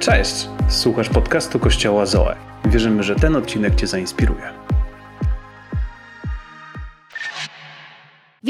Cześć! 0.00 0.48
Słuchasz 0.68 1.08
podcastu 1.08 1.58
Kościoła 1.58 2.06
Zoe. 2.06 2.36
Wierzymy, 2.64 3.02
że 3.02 3.16
ten 3.16 3.36
odcinek 3.36 3.74
Cię 3.74 3.86
zainspiruje. 3.86 4.52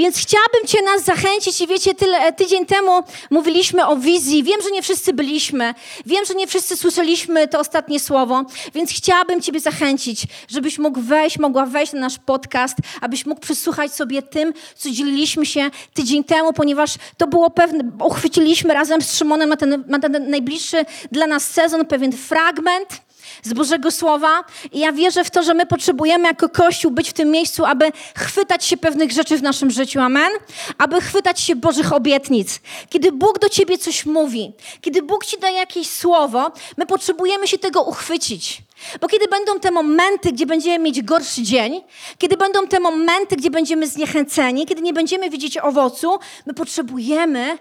Więc 0.00 0.16
chciałabym 0.16 0.66
Cię 0.66 0.82
nas 0.82 1.04
zachęcić 1.04 1.60
i 1.60 1.66
wiecie, 1.66 1.94
tyle, 1.94 2.32
tydzień 2.32 2.66
temu 2.66 3.02
mówiliśmy 3.30 3.86
o 3.86 3.96
wizji. 3.96 4.42
Wiem, 4.42 4.62
że 4.62 4.70
nie 4.70 4.82
wszyscy 4.82 5.12
byliśmy. 5.12 5.74
Wiem, 6.06 6.24
że 6.24 6.34
nie 6.34 6.46
wszyscy 6.46 6.76
słyszeliśmy 6.76 7.48
to 7.48 7.58
ostatnie 7.58 8.00
słowo. 8.00 8.44
Więc 8.74 8.90
chciałabym 8.90 9.42
Ciebie 9.42 9.60
zachęcić, 9.60 10.22
żebyś 10.48 10.78
mógł 10.78 11.00
wejść, 11.00 11.38
mogła 11.38 11.66
wejść 11.66 11.92
na 11.92 12.00
nasz 12.00 12.18
podcast, 12.18 12.76
abyś 13.00 13.26
mógł 13.26 13.40
przysłuchać 13.40 13.94
sobie 13.94 14.22
tym, 14.22 14.52
co 14.76 14.90
dzieliliśmy 14.90 15.46
się 15.46 15.70
tydzień 15.94 16.24
temu, 16.24 16.52
ponieważ 16.52 16.94
to 17.16 17.26
było 17.26 17.50
pewne, 17.50 17.84
uchwyciliśmy 18.04 18.74
razem 18.74 19.02
z 19.02 19.16
Szymonem 19.16 19.48
na 19.48 19.56
ten, 19.56 19.84
na 19.86 19.98
ten 19.98 20.30
najbliższy 20.30 20.84
dla 21.12 21.26
nas 21.26 21.50
sezon 21.50 21.86
pewien 21.86 22.12
fragment 22.12 23.00
z 23.42 23.52
Bożego 23.52 23.90
Słowa. 23.90 24.44
I 24.72 24.78
ja 24.78 24.92
wierzę 24.92 25.24
w 25.24 25.30
to, 25.30 25.42
że 25.42 25.54
my 25.54 25.66
potrzebujemy 25.66 26.28
jako 26.28 26.48
Kościół 26.48 26.90
być 26.90 27.10
w 27.10 27.12
tym 27.12 27.30
miejscu, 27.30 27.64
aby 27.64 27.92
chwytać 28.16 28.64
się 28.64 28.76
pewnych 28.76 29.12
rzeczy 29.12 29.36
w 29.36 29.42
naszym 29.42 29.70
życiu. 29.70 30.00
Amen? 30.00 30.30
Aby 30.78 31.00
chwytać 31.00 31.40
się 31.40 31.56
Bożych 31.56 31.92
obietnic. 31.92 32.60
Kiedy 32.90 33.12
Bóg 33.12 33.38
do 33.38 33.48
ciebie 33.48 33.78
coś 33.78 34.06
mówi, 34.06 34.52
kiedy 34.80 35.02
Bóg 35.02 35.26
ci 35.26 35.38
daje 35.38 35.56
jakieś 35.56 35.90
słowo, 35.90 36.52
my 36.76 36.86
potrzebujemy 36.86 37.48
się 37.48 37.58
tego 37.58 37.82
uchwycić. 37.82 38.62
Bo 39.00 39.08
kiedy 39.08 39.28
będą 39.28 39.60
te 39.60 39.70
momenty, 39.70 40.32
gdzie 40.32 40.46
będziemy 40.46 40.78
mieć 40.78 41.02
gorszy 41.02 41.42
dzień, 41.42 41.82
kiedy 42.18 42.36
będą 42.36 42.66
te 42.66 42.80
momenty, 42.80 43.36
gdzie 43.36 43.50
będziemy 43.50 43.86
zniechęceni, 43.86 44.66
kiedy 44.66 44.82
nie 44.82 44.92
będziemy 44.92 45.30
widzieć 45.30 45.58
owocu, 45.58 46.18
my 46.46 46.54
potrzebujemy 46.54 47.58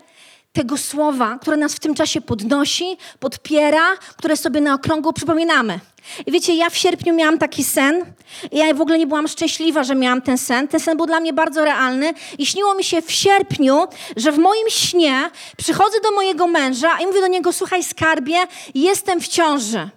tego 0.54 0.78
słowa, 0.78 1.38
które 1.42 1.58
nas 1.58 1.74
w 1.74 1.80
tym 1.80 1.96
czasie 1.96 2.22
podnosi, 2.22 2.98
podpiera, 3.20 3.98
które 4.18 4.38
sobie 4.38 4.62
na 4.62 4.74
okrągło 4.74 5.14
przypominamy. 5.14 5.80
I 6.26 6.32
wiecie, 6.32 6.56
ja 6.56 6.70
w 6.70 6.78
sierpniu 6.78 7.14
miałam 7.16 7.38
taki 7.38 7.64
sen 7.64 8.06
ja 8.52 8.74
w 8.74 8.82
ogóle 8.82 8.98
nie 8.98 9.08
byłam 9.08 9.28
szczęśliwa, 9.28 9.84
że 9.84 9.96
miałam 9.96 10.22
ten 10.22 10.38
sen. 10.38 10.68
Ten 10.68 10.80
sen 10.80 10.98
był 10.98 11.06
dla 11.06 11.20
mnie 11.20 11.34
bardzo 11.34 11.66
realny 11.66 12.14
i 12.38 12.46
śniło 12.46 12.76
mi 12.76 12.84
się 12.84 13.02
w 13.02 13.12
sierpniu, 13.12 13.88
że 14.18 14.32
w 14.32 14.38
moim 14.38 14.70
śnie 14.70 15.30
przychodzę 15.58 15.98
do 16.04 16.12
mojego 16.12 16.48
męża 16.48 17.00
i 17.02 17.06
mówię 17.06 17.22
do 17.22 17.28
niego, 17.28 17.54
słuchaj 17.54 17.84
skarbie, 17.84 18.38
jestem 18.76 19.22
w 19.22 19.28
ciąży. 19.28 19.90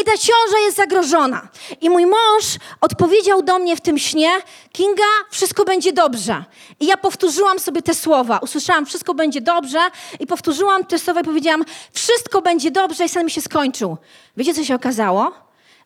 I 0.00 0.04
ta 0.04 0.12
ciąża 0.12 0.58
jest 0.64 0.76
zagrożona. 0.76 1.48
I 1.80 1.90
mój 1.90 2.06
mąż 2.06 2.44
odpowiedział 2.80 3.42
do 3.42 3.58
mnie 3.58 3.76
w 3.76 3.80
tym 3.80 3.98
śnie: 3.98 4.30
Kinga, 4.72 5.02
wszystko 5.30 5.64
będzie 5.64 5.92
dobrze. 5.92 6.44
I 6.80 6.86
ja 6.86 6.96
powtórzyłam 6.96 7.58
sobie 7.58 7.82
te 7.82 7.94
słowa. 7.94 8.38
Usłyszałam, 8.38 8.86
wszystko 8.86 9.14
będzie 9.14 9.40
dobrze, 9.40 9.80
i 10.20 10.26
powtórzyłam 10.26 10.84
te 10.84 10.98
słowa 10.98 11.20
i 11.20 11.24
powiedziałam: 11.24 11.64
Wszystko 11.92 12.42
będzie 12.42 12.70
dobrze, 12.70 13.04
i 13.04 13.08
sen 13.08 13.24
mi 13.24 13.30
się 13.30 13.40
skończył. 13.40 13.96
Wiecie, 14.36 14.54
co 14.54 14.64
się 14.64 14.74
okazało? 14.74 15.32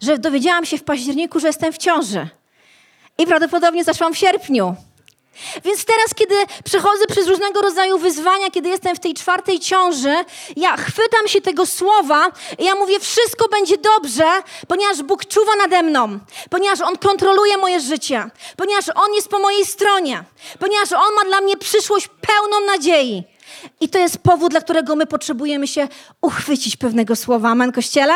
Że 0.01 0.19
dowiedziałam 0.19 0.64
się 0.64 0.79
w 0.79 0.84
październiku, 0.84 1.41
że 1.41 1.47
jestem 1.47 1.73
w 1.73 1.79
ciąży. 1.79 2.29
I 3.19 3.27
prawdopodobnie 3.27 3.84
zaszłam 3.84 4.14
w 4.14 4.19
sierpniu. 4.19 4.77
Więc 5.65 5.84
teraz, 5.84 6.15
kiedy 6.15 6.34
przechodzę 6.65 7.06
przez 7.06 7.29
różnego 7.29 7.61
rodzaju 7.61 7.98
wyzwania, 7.98 8.51
kiedy 8.51 8.69
jestem 8.69 8.97
w 8.97 9.01
tej 9.01 9.15
czwartej 9.15 9.61
ciąży, 9.61 10.15
ja 10.56 10.77
chwytam 10.77 11.29
się 11.29 11.41
tego 11.41 11.67
słowa 11.67 12.31
i 12.59 12.65
ja 12.65 12.75
mówię, 12.75 13.01
wszystko 13.01 13.48
będzie 13.48 13.79
dobrze, 13.79 14.25
ponieważ 14.69 15.03
Bóg 15.03 15.27
czuwa 15.27 15.57
nade 15.57 15.83
mną, 15.83 16.19
ponieważ 16.51 16.81
On 16.81 16.97
kontroluje 16.97 17.57
moje 17.57 17.81
życie, 17.81 18.31
ponieważ 18.57 18.84
On 18.95 19.14
jest 19.14 19.29
po 19.29 19.39
mojej 19.39 19.67
stronie, 19.67 20.25
ponieważ 20.59 20.92
On 20.92 21.14
ma 21.14 21.25
dla 21.25 21.41
mnie 21.41 21.57
przyszłość 21.57 22.09
pełną 22.09 22.67
nadziei. 22.67 23.36
I 23.81 23.89
to 23.89 23.98
jest 23.98 24.19
powód, 24.19 24.50
dla 24.50 24.61
którego 24.61 24.97
my 24.97 25.06
potrzebujemy 25.06 25.67
się 25.67 25.89
uchwycić 26.22 26.77
pewnego 26.77 27.17
słowa. 27.17 27.48
Amen, 27.50 27.73
Kościele? 27.73 28.14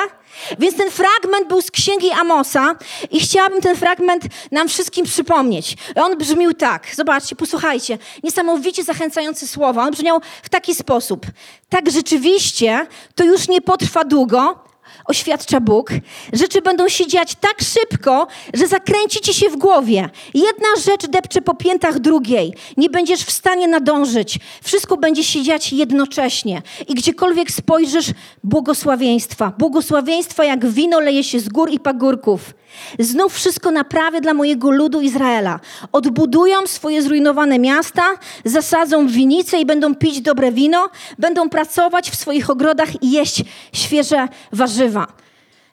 Więc 0.59 0.77
ten 0.77 0.91
fragment 0.91 1.49
był 1.49 1.63
z 1.63 1.71
księgi 1.71 2.11
Amosa 2.11 2.75
i 3.11 3.21
chciałabym 3.21 3.61
ten 3.61 3.77
fragment 3.77 4.25
nam 4.53 4.69
wszystkim 4.69 5.07
przypomnieć. 5.07 5.77
On 5.97 6.19
brzmiał 6.19 6.55
tak, 6.55 6.87
zobaczcie, 6.95 7.37
posłuchajcie, 7.37 7.99
niesamowicie 8.23 8.85
zachęcające 8.85 9.47
słowa. 9.47 9.83
On 9.83 9.91
brzmiał 9.91 10.21
w 10.43 10.49
taki 10.49 10.75
sposób. 10.75 11.27
Tak 11.69 11.91
rzeczywiście 11.91 12.87
to 13.15 13.25
już 13.25 13.49
nie 13.49 13.61
potrwa 13.61 14.05
długo, 14.05 14.70
oświadcza 15.05 15.61
Bóg, 15.61 15.91
rzeczy 16.33 16.63
będą 16.63 16.89
się 16.89 17.07
dziać 17.07 17.35
tak 17.35 17.57
szybko, 17.63 18.27
że 18.55 18.67
zakręcicie 18.67 19.35
się 19.35 19.49
w 19.49 19.57
głowie. 19.57 20.11
Jedna 20.35 20.69
rzecz 20.85 21.07
depcze 21.07 21.43
po 21.43 21.55
piętach 21.55 21.99
drugiej. 21.99 22.55
Nie 22.77 22.91
będziesz 22.91 23.21
w 23.21 23.31
stanie 23.31 23.69
nadążyć. 23.69 24.39
Wszystko 24.63 24.97
będzie 24.97 25.25
się 25.25 25.43
dziać 25.43 25.73
jednocześnie. 25.73 26.63
I 26.89 26.95
gdziekolwiek 26.95 27.51
spojrzysz, 27.51 28.11
błogosławieństwa. 28.45 29.53
Błogosławieństwa 29.59 30.45
jak 30.45 30.67
wino 30.67 31.01
leje 31.01 31.25
się 31.25 31.41
z 31.41 31.49
gór 31.49 31.71
i 31.71 31.81
pagórków. 31.81 32.55
Znów 32.99 33.35
wszystko 33.35 33.71
naprawię 33.71 34.21
dla 34.21 34.35
mojego 34.35 34.71
ludu 34.71 35.01
Izraela. 35.01 35.61
Odbudują 35.93 36.67
swoje 36.67 37.03
zrujnowane 37.03 37.59
miasta, 37.59 38.03
zasadzą 38.45 39.07
winice 39.07 39.61
i 39.61 39.67
będą 39.67 39.95
pić 39.95 40.21
dobre 40.21 40.53
wino, 40.53 40.89
będą 41.19 41.49
pracować 41.49 42.11
w 42.11 42.17
swoich 42.17 42.51
ogrodach 42.51 43.03
i 43.03 43.11
jeść 43.11 43.45
świeże 43.73 44.29
warzywa. 44.53 45.30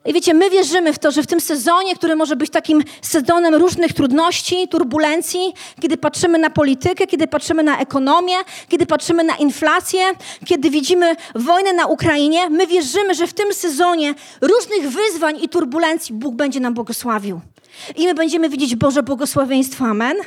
I 0.07 0.13
wiecie, 0.13 0.33
my 0.33 0.49
wierzymy 0.49 0.93
w 0.93 0.99
to, 0.99 1.11
że 1.11 1.23
w 1.23 1.27
tym 1.27 1.41
sezonie, 1.41 1.95
który 1.95 2.15
może 2.15 2.35
być 2.35 2.49
takim 2.49 2.83
sezonem 3.01 3.55
różnych 3.55 3.93
trudności, 3.93 4.67
turbulencji, 4.67 5.53
kiedy 5.81 5.97
patrzymy 5.97 6.37
na 6.37 6.49
politykę, 6.49 7.07
kiedy 7.07 7.27
patrzymy 7.27 7.63
na 7.63 7.79
ekonomię, 7.79 8.35
kiedy 8.69 8.85
patrzymy 8.85 9.23
na 9.23 9.35
inflację, 9.35 10.01
kiedy 10.45 10.69
widzimy 10.69 11.15
wojnę 11.35 11.73
na 11.73 11.85
Ukrainie, 11.85 12.49
my 12.49 12.67
wierzymy, 12.67 13.15
że 13.15 13.27
w 13.27 13.33
tym 13.33 13.53
sezonie 13.53 14.15
różnych 14.41 14.89
wyzwań 14.89 15.39
i 15.43 15.49
turbulencji 15.49 16.15
Bóg 16.15 16.35
będzie 16.35 16.59
nam 16.59 16.73
błogosławił. 16.73 17.41
I 17.95 18.07
my 18.07 18.13
będziemy 18.13 18.49
widzieć 18.49 18.75
Boże 18.75 19.03
błogosławieństwo. 19.03 19.85
Amen. 19.85 20.17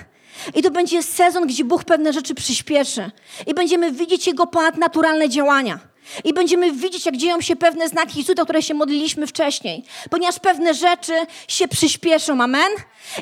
I 0.55 0.63
to 0.63 0.71
będzie 0.71 1.03
sezon, 1.03 1.47
gdzie 1.47 1.65
Bóg 1.65 1.85
pewne 1.85 2.13
rzeczy 2.13 2.35
przyspieszy. 2.35 3.11
I 3.47 3.55
będziemy 3.55 3.93
widzieć 3.93 4.27
Jego 4.27 4.47
ponadnaturalne 4.47 5.29
działania. 5.29 5.90
I 6.25 6.33
będziemy 6.33 6.73
widzieć, 6.73 7.07
jak 7.07 7.17
dzieją 7.17 7.41
się 7.41 7.57
pewne 7.57 7.89
znaki 7.89 8.21
i 8.21 8.25
cuda, 8.25 8.45
które 8.45 8.63
się 8.63 8.75
modliliśmy 8.75 9.27
wcześniej. 9.27 9.85
Ponieważ 10.11 10.39
pewne 10.39 10.75
rzeczy 10.75 11.13
się 11.49 11.69
przyspieszą. 11.69 12.43
Amen? 12.43 12.71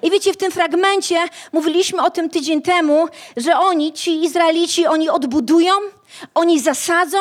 I 0.03 0.10
wiecie, 0.10 0.32
w 0.32 0.37
tym 0.37 0.53
fragmencie 0.53 1.16
mówiliśmy 1.53 2.03
o 2.03 2.10
tym 2.10 2.31
tydzień 2.31 2.62
temu, 2.62 3.09
że 3.37 3.59
oni, 3.59 3.93
ci 3.93 4.25
Izraelici, 4.25 4.87
oni 4.87 5.09
odbudują, 5.09 5.72
oni 6.34 6.60
zasadzą 6.60 7.19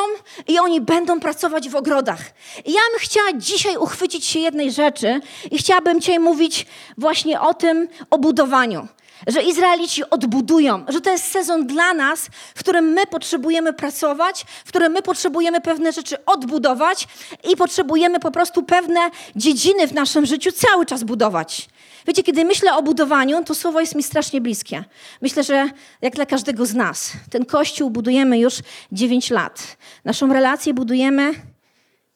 i 0.48 0.58
oni 0.58 0.80
będą 0.80 1.20
pracować 1.20 1.68
w 1.68 1.76
ogrodach. 1.76 2.20
I 2.64 2.72
ja 2.72 2.80
bym 2.90 2.98
chciała 3.00 3.32
dzisiaj 3.34 3.76
uchwycić 3.76 4.24
się 4.24 4.38
jednej 4.38 4.72
rzeczy 4.72 5.20
i 5.50 5.58
chciałabym 5.58 6.00
dzisiaj 6.00 6.18
mówić 6.18 6.66
właśnie 6.98 7.40
o 7.40 7.54
tym, 7.54 7.88
o 8.10 8.18
budowaniu 8.18 8.88
że 9.26 9.42
Izraelici 9.42 10.10
odbudują, 10.10 10.84
że 10.88 11.00
to 11.00 11.10
jest 11.10 11.24
sezon 11.24 11.66
dla 11.66 11.94
nas, 11.94 12.28
w 12.54 12.58
którym 12.58 12.84
my 12.84 13.06
potrzebujemy 13.06 13.72
pracować, 13.72 14.44
w 14.64 14.68
którym 14.68 14.92
my 14.92 15.02
potrzebujemy 15.02 15.60
pewne 15.60 15.92
rzeczy 15.92 16.24
odbudować 16.24 17.08
i 17.50 17.56
potrzebujemy 17.56 18.20
po 18.20 18.30
prostu 18.30 18.62
pewne 18.62 19.10
dziedziny 19.36 19.86
w 19.86 19.92
naszym 19.92 20.26
życiu 20.26 20.52
cały 20.52 20.86
czas 20.86 21.04
budować. 21.04 21.68
Wiecie, 22.06 22.22
kiedy 22.22 22.44
myślę 22.44 22.76
o 22.76 22.82
budowaniu, 22.82 23.44
to 23.44 23.54
słowo 23.54 23.80
jest 23.80 23.94
mi 23.94 24.02
strasznie 24.02 24.40
bliskie. 24.40 24.84
Myślę, 25.22 25.44
że 25.44 25.70
jak 26.02 26.14
dla 26.14 26.26
każdego 26.26 26.66
z 26.66 26.74
nas, 26.74 27.12
ten 27.30 27.44
kościół 27.44 27.90
budujemy 27.90 28.38
już 28.38 28.54
9 28.92 29.30
lat. 29.30 29.76
Naszą 30.04 30.32
relację 30.32 30.74
budujemy 30.74 31.34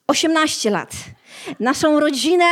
18 0.06 0.70
lat. 0.70 0.90
Naszą 1.60 2.00
rodzinę, 2.00 2.44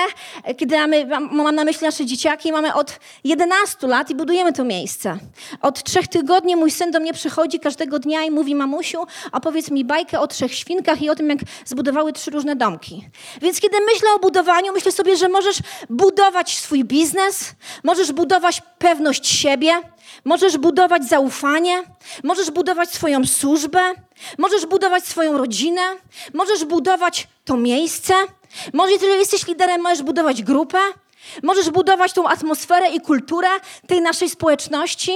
kiedy 0.56 0.76
mamy, 0.76 1.06
mam 1.32 1.54
na 1.54 1.64
myśli 1.64 1.86
nasze 1.86 2.06
dzieciaki, 2.06 2.52
mamy 2.52 2.74
od 2.74 3.00
11 3.24 3.86
lat 3.86 4.10
i 4.10 4.14
budujemy 4.14 4.52
to 4.52 4.64
miejsce. 4.64 5.18
Od 5.62 5.82
trzech 5.82 6.08
tygodni 6.08 6.56
mój 6.56 6.70
syn 6.70 6.90
do 6.90 7.00
mnie 7.00 7.12
przychodzi 7.12 7.60
każdego 7.60 7.98
dnia 7.98 8.24
i 8.24 8.30
mówi, 8.30 8.54
mamusiu, 8.54 9.06
opowiedz 9.32 9.70
mi 9.70 9.84
bajkę 9.84 10.20
o 10.20 10.26
trzech 10.26 10.54
świnkach 10.54 11.02
i 11.02 11.10
o 11.10 11.14
tym, 11.14 11.28
jak 11.28 11.38
zbudowały 11.64 12.12
trzy 12.12 12.30
różne 12.30 12.56
domki. 12.56 13.04
Więc 13.42 13.60
kiedy 13.60 13.76
myślę 13.92 14.08
o 14.16 14.18
budowaniu, 14.18 14.72
myślę 14.72 14.92
sobie, 14.92 15.16
że 15.16 15.28
możesz 15.28 15.58
budować 15.90 16.58
swój 16.58 16.84
biznes, 16.84 17.52
możesz 17.84 18.12
budować 18.12 18.62
pewność 18.78 19.26
siebie, 19.26 19.72
możesz 20.24 20.58
budować 20.58 21.04
zaufanie, 21.04 21.82
możesz 22.24 22.50
budować 22.50 22.90
swoją 22.90 23.26
służbę, 23.26 23.80
możesz 24.38 24.66
budować 24.66 25.04
swoją 25.04 25.38
rodzinę, 25.38 25.82
możesz 26.34 26.64
budować 26.64 27.28
to 27.44 27.56
miejsce, 27.56 28.14
może 28.72 28.92
jeżeli 28.92 29.12
jesteś 29.12 29.46
liderem, 29.46 29.80
możesz 29.80 30.02
budować 30.02 30.42
grupę, 30.42 30.78
możesz 31.42 31.70
budować 31.70 32.12
tą 32.12 32.28
atmosferę 32.28 32.90
i 32.90 33.00
kulturę 33.00 33.48
tej 33.86 34.00
naszej 34.00 34.30
społeczności. 34.30 35.12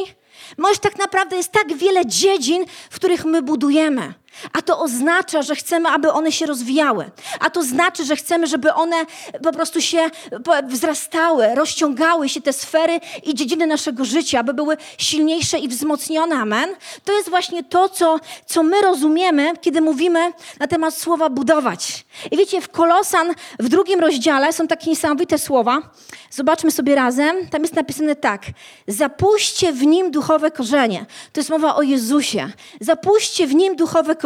Możesz 0.59 0.79
tak 0.79 0.99
naprawdę, 0.99 1.37
jest 1.37 1.53
tak 1.53 1.77
wiele 1.77 2.07
dziedzin, 2.07 2.65
w 2.91 2.95
których 2.95 3.25
my 3.25 3.43
budujemy. 3.43 4.15
A 4.53 4.63
to 4.63 4.81
oznacza, 4.81 5.43
że 5.43 5.55
chcemy, 5.55 5.89
aby 5.89 6.13
one 6.13 6.33
się 6.33 6.47
rozwijały. 6.47 7.11
A 7.41 7.51
to 7.51 7.63
znaczy, 7.63 8.05
że 8.05 8.17
chcemy, 8.17 8.47
żeby 8.47 8.75
one 8.75 8.97
po 9.43 9.53
prostu 9.53 9.81
się 9.81 10.11
wzrastały, 10.69 11.55
rozciągały 11.55 12.29
się 12.29 12.41
te 12.41 12.53
sfery 12.53 13.01
i 13.23 13.35
dziedziny 13.35 13.67
naszego 13.67 14.05
życia, 14.05 14.41
aby 14.41 14.55
były 14.55 14.77
silniejsze 14.99 15.59
i 15.59 15.69
wzmocnione. 15.69 16.37
Amen. 16.37 16.71
To 17.05 17.13
jest 17.13 17.31
właśnie 17.31 17.65
to, 17.65 17.89
co, 17.89 18.21
co 18.47 18.63
my 18.63 18.83
rozumiemy, 18.83 19.53
kiedy 19.61 19.81
mówimy 19.81 20.33
na 20.61 20.67
temat 20.67 20.95
słowa 20.99 21.31
budować. 21.31 22.05
I 22.31 22.37
wiecie, 22.37 22.61
w 22.61 22.69
Kolosan 22.69 23.35
w 23.59 23.69
drugim 23.69 24.01
rozdziale 24.01 24.53
są 24.53 24.67
takie 24.67 24.91
niesamowite 24.91 25.39
słowa. 25.39 25.83
Zobaczmy 26.31 26.71
sobie 26.71 26.95
razem. 26.95 27.49
Tam 27.49 27.63
jest 27.63 27.75
napisane 27.75 28.17
tak. 28.17 28.43
Zapuśćcie 28.89 29.73
w 29.73 29.83
nim 29.83 30.11
duchowe 30.11 30.51
korzenie. 30.51 31.07
To 31.33 31.41
jest 31.41 31.51
mowa 31.51 31.77
o 31.77 31.83
Jezusie. 31.83 32.49
Zapuśćcie 32.81 33.47
w 33.47 33.55
nim 33.55 33.77
duchowe 33.77 34.17
korzenie. 34.17 34.24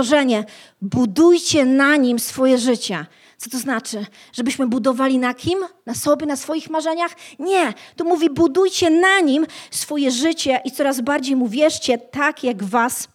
Budujcie 0.83 1.65
na 1.65 1.97
nim 1.97 2.19
swoje 2.19 2.59
życie. 2.59 3.07
Co 3.39 3.51
to 3.51 3.59
znaczy? 3.59 4.07
Żebyśmy 4.33 4.67
budowali 4.67 5.19
na 5.19 5.35
kim? 5.35 5.59
Na 5.87 5.95
sobie, 5.95 6.27
na 6.27 6.37
swoich 6.37 6.71
marzeniach? 6.71 7.13
Nie. 7.39 7.75
To 7.97 8.05
mówi, 8.05 8.31
budujcie 8.31 8.91
na 8.91 9.21
nim 9.21 9.47
swoje 9.71 10.11
życie 10.11 10.61
i 10.65 10.71
coraz 10.71 11.01
bardziej 11.01 11.37
mu 11.37 11.49
wierzcie, 11.49 11.99
tak 11.99 12.45
jak 12.45 12.65
was 12.65 13.09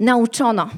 nauczono. 0.00 0.68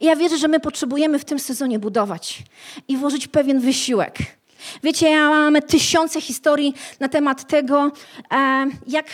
I 0.00 0.06
ja 0.06 0.16
wierzę, 0.16 0.38
że 0.38 0.48
my 0.48 0.60
potrzebujemy 0.60 1.18
w 1.18 1.24
tym 1.24 1.38
sezonie 1.38 1.78
budować 1.78 2.42
i 2.88 2.96
włożyć 2.96 3.28
pewien 3.28 3.60
wysiłek. 3.60 4.18
Wiecie, 4.82 5.10
ja 5.10 5.30
mamy 5.30 5.62
tysiące 5.62 6.20
historii 6.20 6.74
na 7.00 7.08
temat 7.08 7.46
tego, 7.46 7.92
e, 8.32 8.66
jak, 8.86 9.06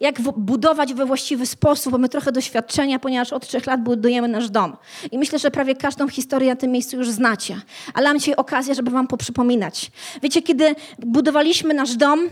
jak 0.00 0.20
budować 0.20 0.94
we 0.94 1.06
właściwy 1.06 1.46
sposób. 1.46 1.92
Mamy 1.92 2.08
trochę 2.08 2.32
doświadczenia, 2.32 2.98
ponieważ 2.98 3.32
od 3.32 3.46
trzech 3.46 3.66
lat 3.66 3.82
budujemy 3.82 4.28
nasz 4.28 4.50
dom. 4.50 4.76
I 5.12 5.18
myślę, 5.18 5.38
że 5.38 5.50
prawie 5.50 5.74
każdą 5.74 6.08
historię 6.08 6.50
na 6.50 6.56
tym 6.56 6.70
miejscu 6.70 6.96
już 6.96 7.10
znacie. 7.10 7.60
Ale 7.94 8.08
mam 8.08 8.18
dzisiaj 8.18 8.34
okazję, 8.34 8.74
żeby 8.74 8.90
wam 8.90 9.06
poprzypominać. 9.06 9.90
Wiecie, 10.22 10.42
kiedy 10.42 10.74
budowaliśmy 10.98 11.74
nasz 11.74 11.96
dom 11.96 12.28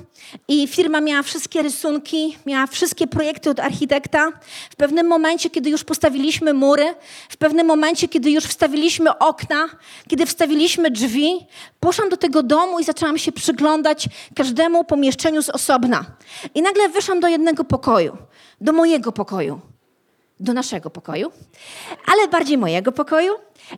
i 0.48 0.68
firma 0.68 1.00
miała 1.00 1.22
wszystkie 1.22 1.62
rysunki, 1.62 2.36
miała 2.46 2.66
wszystkie 2.66 3.06
projekty 3.06 3.50
od 3.50 3.60
architekta, 3.60 4.32
w 4.70 4.76
pewnym 4.76 5.06
momencie, 5.06 5.50
kiedy 5.50 5.70
już 5.70 5.84
postawiliśmy 5.84 6.54
mury, 6.54 6.94
w 7.28 7.36
pewnym 7.36 7.66
momencie, 7.66 8.08
kiedy 8.08 8.30
już 8.30 8.44
wstawiliśmy 8.44 9.18
okna, 9.18 9.68
kiedy 10.08 10.26
wstawiliśmy 10.26 10.90
drzwi, 10.90 11.46
poszłam 11.80 12.08
do 12.08 12.16
tego 12.16 12.42
domu, 12.42 12.56
domu 12.56 12.81
i 12.81 12.85
zaczęłam 12.85 13.19
się 13.19 13.32
przyglądać 13.32 14.08
każdemu 14.35 14.85
pomieszczeniu 14.85 15.43
z 15.43 15.50
osobna. 15.50 16.05
I 16.55 16.62
nagle 16.62 16.88
wyszłam 16.88 17.20
do 17.20 17.29
jednego 17.29 17.64
pokoju, 17.64 18.17
do 18.61 18.73
mojego 18.73 19.12
pokoju, 19.12 19.61
do 20.41 20.53
naszego 20.53 20.91
pokoju, 20.91 21.33
ale 22.06 22.29
bardziej 22.29 22.59
mojego 22.59 22.93
pokoju. 22.93 23.33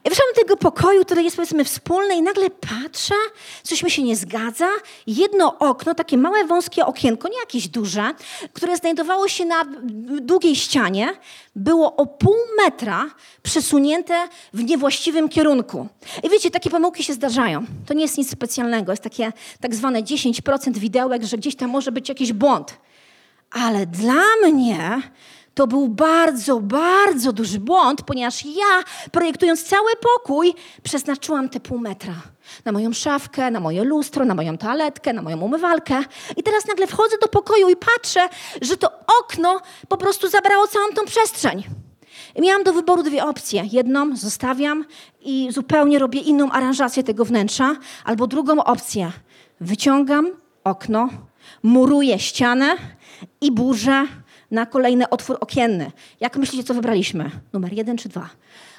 Wyszłam 0.04 0.28
do 0.34 0.40
tego 0.40 0.56
pokoju, 0.56 1.04
który 1.04 1.22
jest 1.22 1.36
powiedzmy 1.36 1.64
wspólny 1.64 2.16
i 2.16 2.22
nagle 2.22 2.50
patrzę, 2.50 3.14
coś 3.62 3.82
mi 3.82 3.90
się 3.90 4.02
nie 4.02 4.16
zgadza. 4.16 4.68
Jedno 5.06 5.58
okno, 5.58 5.94
takie 5.94 6.18
małe, 6.18 6.44
wąskie 6.44 6.86
okienko, 6.86 7.28
nie 7.28 7.38
jakieś 7.38 7.68
duże, 7.68 8.10
które 8.52 8.76
znajdowało 8.76 9.28
się 9.28 9.44
na 9.44 9.64
długiej 10.20 10.56
ścianie, 10.56 11.08
było 11.56 11.96
o 11.96 12.06
pół 12.06 12.36
metra 12.64 13.10
przesunięte 13.42 14.28
w 14.52 14.64
niewłaściwym 14.64 15.28
kierunku. 15.28 15.88
I 16.22 16.28
wiecie, 16.28 16.50
takie 16.50 16.70
pomyłki 16.70 17.04
się 17.04 17.12
zdarzają. 17.12 17.64
To 17.86 17.94
nie 17.94 18.02
jest 18.02 18.18
nic 18.18 18.30
specjalnego. 18.30 18.92
Jest 18.92 19.02
takie 19.02 19.32
tak 19.60 19.74
zwane 19.74 20.02
10% 20.02 20.78
widełek, 20.78 21.24
że 21.24 21.38
gdzieś 21.38 21.56
tam 21.56 21.70
może 21.70 21.92
być 21.92 22.08
jakiś 22.08 22.32
błąd. 22.32 22.74
Ale 23.50 23.86
dla 23.86 24.22
mnie 24.44 25.02
to 25.58 25.66
był 25.66 25.88
bardzo, 25.88 26.60
bardzo 26.60 27.32
duży 27.32 27.60
błąd, 27.60 28.02
ponieważ 28.02 28.44
ja, 28.44 28.84
projektując 29.12 29.64
cały 29.64 29.90
pokój, 29.96 30.54
przeznaczyłam 30.82 31.48
te 31.48 31.60
pół 31.60 31.78
metra 31.78 32.14
na 32.64 32.72
moją 32.72 32.92
szafkę, 32.92 33.50
na 33.50 33.60
moje 33.60 33.84
lustro, 33.84 34.24
na 34.24 34.34
moją 34.34 34.58
toaletkę, 34.58 35.12
na 35.12 35.22
moją 35.22 35.40
umywalkę. 35.40 36.02
I 36.36 36.42
teraz 36.42 36.66
nagle 36.66 36.86
wchodzę 36.86 37.16
do 37.22 37.28
pokoju 37.28 37.68
i 37.68 37.76
patrzę, 37.76 38.28
że 38.62 38.76
to 38.76 38.90
okno 39.20 39.60
po 39.88 39.96
prostu 39.96 40.28
zabrało 40.28 40.66
całą 40.66 40.92
tą 40.92 41.04
przestrzeń. 41.04 41.64
I 42.36 42.42
miałam 42.42 42.64
do 42.64 42.72
wyboru 42.72 43.02
dwie 43.02 43.24
opcje. 43.24 43.64
Jedną 43.72 44.16
zostawiam 44.16 44.84
i 45.20 45.48
zupełnie 45.50 45.98
robię 45.98 46.20
inną 46.20 46.50
aranżację 46.50 47.02
tego 47.02 47.24
wnętrza, 47.24 47.76
albo 48.04 48.26
drugą 48.26 48.64
opcję. 48.64 49.12
Wyciągam 49.60 50.30
okno, 50.64 51.08
muruję 51.62 52.18
ścianę 52.18 52.76
i 53.40 53.52
burzę 53.52 54.06
na 54.50 54.66
kolejny 54.66 55.08
otwór 55.08 55.36
okienny. 55.40 55.92
Jak 56.20 56.36
myślicie, 56.36 56.64
co 56.64 56.74
wybraliśmy? 56.74 57.30
Numer 57.52 57.72
jeden 57.72 57.98
czy 57.98 58.08
dwa? 58.08 58.28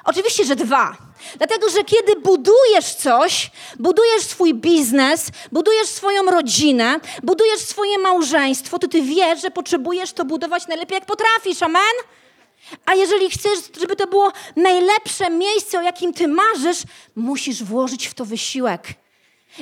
Oczywiście, 0.06 0.46
że 0.46 0.56
dwa. 0.56 0.98
Dlatego, 1.38 1.70
że 1.70 1.84
kiedy 1.84 2.16
budujesz 2.16 2.96
coś, 2.96 3.52
budujesz 3.80 4.22
swój 4.24 4.54
biznes, 4.54 5.30
budujesz 5.52 5.88
swoją 5.88 6.24
rodzinę, 6.24 7.00
budujesz 7.24 7.60
swoje 7.60 7.98
małżeństwo, 7.98 8.80
to 8.80 8.88
ty 8.88 9.02
wiesz, 9.02 9.42
że 9.42 9.52
potrzebujesz 9.52 10.14
to 10.14 10.26
budować 10.26 10.68
najlepiej, 10.68 10.96
jak 10.96 11.06
potrafisz. 11.06 11.64
Amen? 11.64 11.94
A 12.86 12.96
jeżeli 12.96 13.30
chcesz, 13.30 13.60
żeby 13.80 13.96
to 13.96 14.08
było 14.08 14.32
najlepsze 14.56 15.30
miejsce, 15.30 15.80
o 15.80 15.82
jakim 15.82 16.14
ty 16.14 16.28
marzysz, 16.28 16.84
musisz 17.16 17.64
włożyć 17.64 18.08
w 18.08 18.14
to 18.14 18.26
wysiłek. 18.26 18.88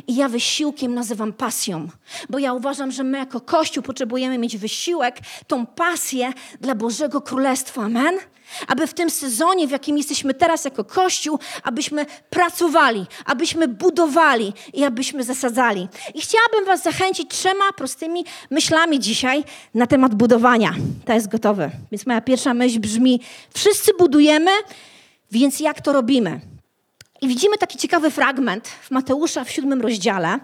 I 0.08 0.16
ja 0.16 0.30
wysiłkiem 0.30 0.94
nazywam 0.94 1.34
pasją, 1.34 1.88
bo 2.30 2.40
ja 2.40 2.54
uważam, 2.54 2.92
że 2.92 3.04
my 3.04 3.18
jako 3.18 3.42
Kościół 3.42 3.84
potrzebujemy 3.84 4.38
mieć 4.38 4.58
wysiłek, 4.58 5.20
tą 5.48 5.66
pasję 5.66 6.34
dla 6.62 6.76
Bożego 6.76 7.22
Królestwa. 7.22 7.84
Amen? 7.84 8.18
Aby 8.68 8.88
w 8.88 8.94
tym 8.94 9.10
sezonie, 9.10 9.68
w 9.68 9.72
jakim 9.72 9.98
jesteśmy 9.98 10.34
teraz 10.34 10.66
jako 10.66 10.84
Kościół, 10.84 11.40
abyśmy 11.64 12.06
pracowali, 12.30 13.06
abyśmy 13.26 13.68
budowali 13.68 14.54
i 14.74 14.84
abyśmy 14.84 15.24
zasadzali. 15.24 15.88
I 16.14 16.22
chciałabym 16.22 16.66
Was 16.66 16.84
zachęcić 16.84 17.30
trzema 17.30 17.72
prostymi 17.78 18.26
myślami 18.50 19.00
dzisiaj 19.00 19.44
na 19.74 19.88
temat 19.88 20.16
budowania. 20.16 20.74
To 21.06 21.14
jest 21.14 21.28
gotowe. 21.28 21.72
Więc 21.92 22.06
moja 22.06 22.22
pierwsza 22.22 22.54
myśl 22.54 22.80
brzmi: 22.80 23.22
wszyscy 23.54 23.92
budujemy, 24.00 24.52
więc 25.32 25.60
jak 25.60 25.82
to 25.82 25.94
robimy? 25.94 26.57
I 27.22 27.28
widzimy 27.28 27.58
taki 27.58 27.78
ciekawy 27.78 28.12
fragment 28.12 28.68
w 28.68 28.92
Mateusza 28.92 29.44
w 29.44 29.52
siódmym 29.52 29.82
rozdziale 29.82 30.40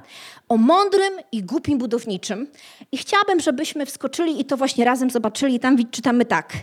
o 0.50 0.58
mądrym 0.58 1.14
i 1.32 1.44
głupim 1.44 1.78
budowniczym. 1.78 2.48
I 2.92 2.98
chciałabym, 2.98 3.40
żebyśmy 3.40 3.86
wskoczyli 3.86 4.42
i 4.42 4.46
to 4.46 4.58
właśnie 4.58 4.86
razem 4.86 5.10
zobaczyli. 5.10 5.60
Tam 5.60 5.78
czytamy 5.92 6.26
tak. 6.26 6.54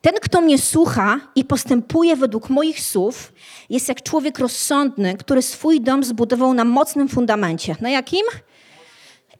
Ten, 0.00 0.14
kto 0.22 0.40
mnie 0.40 0.58
słucha 0.58 1.20
i 1.34 1.44
postępuje 1.44 2.16
według 2.16 2.50
moich 2.50 2.80
słów, 2.80 3.32
jest 3.70 3.88
jak 3.88 4.02
człowiek 4.02 4.38
rozsądny, 4.38 5.16
który 5.16 5.42
swój 5.42 5.80
dom 5.80 6.04
zbudował 6.04 6.54
na 6.54 6.64
mocnym 6.64 7.08
fundamencie. 7.08 7.76
Na 7.80 7.90
jakim? 7.90 8.22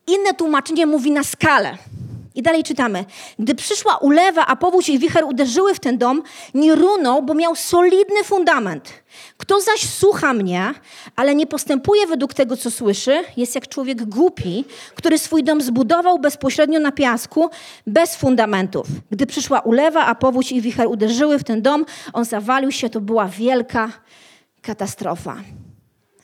Inne 0.06 0.34
tłumaczenie 0.34 0.86
mówi 0.86 1.10
na 1.10 1.24
skalę. 1.24 1.78
I 2.34 2.42
dalej 2.42 2.62
czytamy. 2.64 3.04
Gdy 3.38 3.54
przyszła 3.54 3.96
ulewa, 3.96 4.46
a 4.46 4.56
powódź 4.56 4.88
i 4.88 4.98
wicher 4.98 5.24
uderzyły 5.24 5.74
w 5.74 5.80
ten 5.80 5.98
dom, 5.98 6.22
nie 6.54 6.74
runął, 6.74 7.22
bo 7.22 7.34
miał 7.34 7.56
solidny 7.56 8.24
fundament. 8.24 8.92
Kto 9.36 9.60
zaś 9.60 9.90
słucha 9.90 10.32
mnie, 10.32 10.74
ale 11.16 11.34
nie 11.34 11.46
postępuje 11.46 12.06
według 12.06 12.34
tego, 12.34 12.56
co 12.56 12.70
słyszy, 12.70 13.24
jest 13.36 13.54
jak 13.54 13.68
człowiek 13.68 14.04
głupi, 14.04 14.64
który 14.94 15.18
swój 15.18 15.44
dom 15.44 15.60
zbudował 15.60 16.18
bezpośrednio 16.18 16.80
na 16.80 16.92
piasku, 16.92 17.50
bez 17.86 18.16
fundamentów. 18.16 18.86
Gdy 19.10 19.26
przyszła 19.26 19.60
ulewa, 19.60 20.06
a 20.06 20.14
powódź 20.14 20.52
i 20.52 20.60
wicher 20.60 20.86
uderzyły 20.86 21.38
w 21.38 21.44
ten 21.44 21.62
dom, 21.62 21.84
on 22.12 22.24
zawalił 22.24 22.72
się, 22.72 22.90
to 22.90 23.00
była 23.00 23.26
wielka 23.26 23.92
katastrofa. 24.62 25.36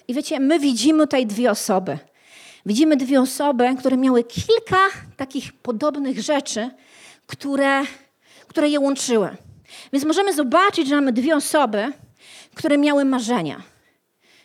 I 0.08 0.14
wiecie, 0.14 0.40
my 0.40 0.58
widzimy 0.58 1.02
tutaj 1.02 1.26
dwie 1.26 1.50
osoby– 1.50 1.98
Widzimy 2.66 2.96
dwie 2.96 3.20
osoby, 3.20 3.76
które 3.78 3.96
miały 3.96 4.24
kilka 4.24 4.86
takich 5.16 5.52
podobnych 5.52 6.20
rzeczy, 6.20 6.70
które, 7.26 7.82
które 8.48 8.68
je 8.68 8.80
łączyły. 8.80 9.36
Więc 9.92 10.04
możemy 10.04 10.34
zobaczyć, 10.34 10.88
że 10.88 10.94
mamy 10.94 11.12
dwie 11.12 11.36
osoby, 11.36 11.92
które 12.54 12.78
miały 12.78 13.04
marzenia, 13.04 13.62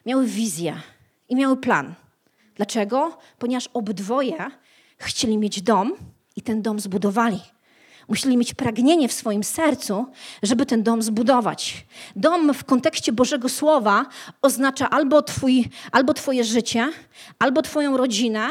miały 0.05 0.25
wizję 0.25 0.81
i 1.29 1.35
miały 1.35 1.57
plan. 1.57 1.93
Dlaczego? 2.55 3.17
Ponieważ 3.39 3.69
obydwoje 3.73 4.51
chcieli 4.97 5.37
mieć 5.37 5.61
dom 5.61 5.93
i 6.35 6.41
ten 6.41 6.61
dom 6.61 6.79
zbudowali. 6.79 7.41
Musieli 8.07 8.37
mieć 8.37 8.53
pragnienie 8.53 9.07
w 9.07 9.13
swoim 9.13 9.43
sercu, 9.43 10.05
żeby 10.43 10.65
ten 10.65 10.83
dom 10.83 11.01
zbudować. 11.01 11.85
Dom 12.15 12.53
w 12.53 12.63
kontekście 12.63 13.11
Bożego 13.11 13.49
Słowa 13.49 14.05
oznacza 14.41 14.89
albo, 14.89 15.21
twój, 15.21 15.69
albo 15.91 16.13
Twoje 16.13 16.43
życie, 16.43 16.91
albo 17.39 17.61
Twoją 17.61 17.97
rodzinę, 17.97 18.49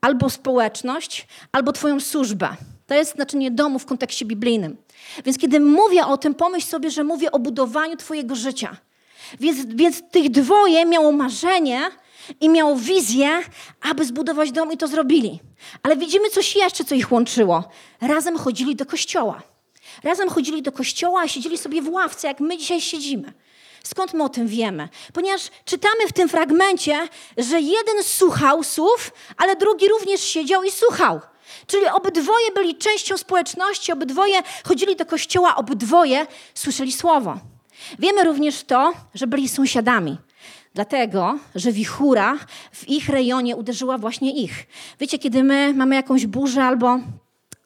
albo 0.00 0.30
społeczność, 0.30 1.26
albo 1.52 1.72
Twoją 1.72 2.00
służbę. 2.00 2.48
To 2.86 2.94
jest 2.94 3.12
znaczenie 3.12 3.50
domu 3.50 3.78
w 3.78 3.86
kontekście 3.86 4.24
biblijnym. 4.24 4.76
Więc 5.24 5.38
kiedy 5.38 5.60
mówię 5.60 6.06
o 6.06 6.16
tym, 6.16 6.34
pomyśl 6.34 6.66
sobie, 6.66 6.90
że 6.90 7.04
mówię 7.04 7.32
o 7.32 7.38
budowaniu 7.38 7.96
Twojego 7.96 8.34
życia. 8.34 8.76
Więc, 9.40 9.66
więc 9.66 10.02
tych 10.10 10.30
dwoje 10.30 10.86
miało 10.86 11.12
marzenie, 11.12 11.80
i 12.40 12.48
miał 12.48 12.76
wizję, 12.76 13.42
aby 13.90 14.04
zbudować 14.04 14.52
dom 14.52 14.72
i 14.72 14.76
to 14.76 14.88
zrobili. 14.88 15.40
Ale 15.82 15.96
widzimy 15.96 16.30
coś 16.30 16.56
jeszcze, 16.56 16.84
co 16.84 16.94
ich 16.94 17.12
łączyło. 17.12 17.64
Razem 18.00 18.38
chodzili 18.38 18.76
do 18.76 18.86
kościoła. 18.86 19.42
Razem 20.02 20.28
chodzili 20.28 20.62
do 20.62 20.72
kościoła, 20.72 21.20
a 21.20 21.28
siedzieli 21.28 21.58
sobie 21.58 21.82
w 21.82 21.88
ławce, 21.88 22.28
jak 22.28 22.40
my 22.40 22.58
dzisiaj 22.58 22.80
siedzimy. 22.80 23.32
Skąd 23.84 24.14
my 24.14 24.24
o 24.24 24.28
tym 24.28 24.46
wiemy? 24.46 24.88
Ponieważ 25.12 25.42
czytamy 25.64 26.08
w 26.08 26.12
tym 26.12 26.28
fragmencie, 26.28 27.08
że 27.38 27.60
jeden 27.60 28.04
słuchał 28.04 28.64
słów, 28.64 29.10
ale 29.36 29.56
drugi 29.56 29.88
również 29.88 30.20
siedział 30.20 30.62
i 30.62 30.70
słuchał. 30.70 31.20
Czyli 31.66 31.86
obydwoje 31.86 32.50
byli 32.54 32.76
częścią 32.76 33.16
społeczności, 33.16 33.92
obydwoje 33.92 34.42
chodzili 34.64 34.96
do 34.96 35.06
kościoła, 35.06 35.56
obydwoje 35.56 36.26
słyszeli 36.54 36.92
słowo. 36.92 37.38
Wiemy 37.98 38.24
również 38.24 38.64
to, 38.64 38.92
że 39.14 39.26
byli 39.26 39.48
sąsiadami. 39.48 40.16
Dlatego, 40.76 41.38
że 41.54 41.72
wichura 41.72 42.38
w 42.72 42.88
ich 42.88 43.08
rejonie 43.08 43.56
uderzyła 43.56 43.98
właśnie 43.98 44.32
ich. 44.42 44.66
Wiecie, 45.00 45.18
kiedy 45.18 45.44
my 45.44 45.74
mamy 45.74 45.94
jakąś 45.94 46.26
burzę 46.26 46.64
albo 46.64 46.98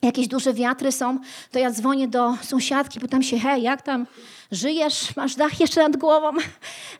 jakieś 0.02 0.28
duże 0.28 0.54
wiatry 0.54 0.92
są, 0.92 1.18
to 1.50 1.58
ja 1.58 1.70
dzwonię 1.70 2.08
do 2.08 2.36
sąsiadki, 2.42 3.00
pytam 3.00 3.22
się, 3.22 3.38
hej, 3.38 3.62
jak 3.62 3.82
tam 3.82 4.06
żyjesz? 4.52 5.16
Masz 5.16 5.34
dach 5.34 5.60
jeszcze 5.60 5.82
nad 5.82 5.96
głową? 5.96 6.30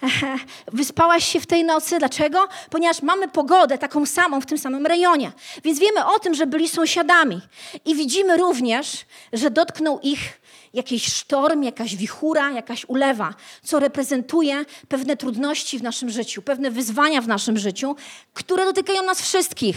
Wyspałaś 0.73 1.25
się 1.25 1.41
w 1.41 1.47
tej 1.47 1.65
nocy? 1.65 1.99
Dlaczego? 1.99 2.49
Ponieważ 2.71 3.03
mamy 3.03 3.29
pogodę 3.29 3.79
taką 3.79 4.07
samą 4.07 4.41
w 4.41 4.47
tym 4.47 4.59
samym 4.59 4.87
rejonie. 4.87 5.33
Więc 5.65 5.79
wiemy 5.79 6.07
o 6.07 6.19
tym, 6.19 6.35
że 6.35 6.47
byli 6.47 6.69
sąsiadami. 6.69 7.41
I 7.85 7.95
widzimy 7.95 8.37
również, 8.37 9.07
że 9.33 9.51
dotknął 9.51 10.01
ich 10.01 10.40
jakiś 10.75 11.13
sztorm, 11.13 11.63
jakaś 11.63 11.97
wichura, 11.97 12.51
jakaś 12.51 12.85
ulewa, 12.89 13.35
co 13.63 13.81
reprezentuje 13.81 14.65
pewne 14.89 15.17
trudności 15.17 15.79
w 15.79 15.83
naszym 15.83 16.11
życiu, 16.11 16.43
pewne 16.43 16.71
wyzwania 16.71 17.21
w 17.21 17.29
naszym 17.29 17.59
życiu, 17.59 17.97
które 18.35 18.65
dotykają 18.65 19.03
nas 19.03 19.23
wszystkich. 19.23 19.77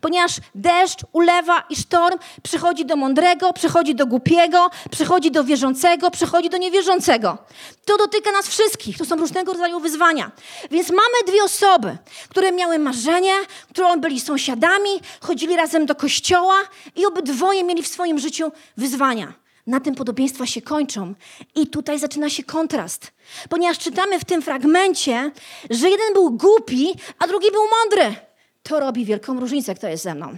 Ponieważ 0.00 0.32
deszcz, 0.54 1.00
ulewa 1.12 1.64
i 1.70 1.76
sztorm 1.76 2.18
przychodzi 2.42 2.84
do 2.84 2.96
mądrego, 2.96 3.52
przychodzi 3.52 3.94
do 3.94 4.06
głupiego, 4.06 4.70
przychodzi 4.90 5.30
do 5.30 5.44
wierzącego, 5.44 6.10
przychodzi 6.10 6.50
do 6.50 6.56
niewierzącego. 6.56 7.38
To 7.84 7.96
dotyka 7.96 8.32
nas 8.32 8.48
wszystkich. 8.48 8.98
To 8.98 9.04
są 9.04 9.16
różnego 9.16 9.52
rodzaju 9.52 9.80
wyzwania. 9.80 10.30
Więc 10.70 10.90
mamy 10.90 11.26
dwie 11.26 11.44
osoby, 11.44 11.98
które 12.28 12.52
miały 12.52 12.78
marzenie, 12.78 13.34
które 13.70 13.96
byli 13.96 14.20
sąsiadami, 14.20 14.90
chodzili 15.20 15.56
razem 15.56 15.86
do 15.86 15.94
kościoła 15.94 16.54
i 16.96 17.06
obydwoje 17.06 17.64
mieli 17.64 17.82
w 17.82 17.88
swoim 17.88 18.18
życiu 18.18 18.52
wyzwania. 18.76 19.39
Na 19.66 19.80
tym 19.80 19.94
podobieństwa 19.94 20.46
się 20.46 20.62
kończą. 20.62 21.14
I 21.54 21.66
tutaj 21.66 21.98
zaczyna 21.98 22.30
się 22.30 22.44
kontrast. 22.44 23.12
Ponieważ 23.48 23.78
czytamy 23.78 24.20
w 24.20 24.24
tym 24.24 24.42
fragmencie, 24.42 25.30
że 25.70 25.90
jeden 25.90 26.12
był 26.14 26.30
głupi, 26.30 26.94
a 27.18 27.26
drugi 27.26 27.50
był 27.50 27.62
mądry. 27.80 28.14
To 28.62 28.80
robi 28.80 29.04
wielką 29.04 29.40
różnicę, 29.40 29.74
kto 29.74 29.88
jest 29.88 30.04
ze 30.04 30.14
mną. 30.14 30.36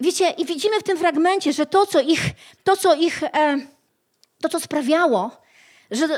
Wiecie, 0.00 0.30
i 0.30 0.44
widzimy 0.44 0.80
w 0.80 0.82
tym 0.82 0.98
fragmencie, 0.98 1.52
że 1.52 1.66
to, 1.66 1.86
co 1.86 2.00
ich, 2.00 2.20
to, 2.64 2.76
co 2.76 2.94
ich, 2.94 3.22
e, 3.22 3.58
to, 4.40 4.48
co 4.48 4.60
sprawiało, 4.60 5.30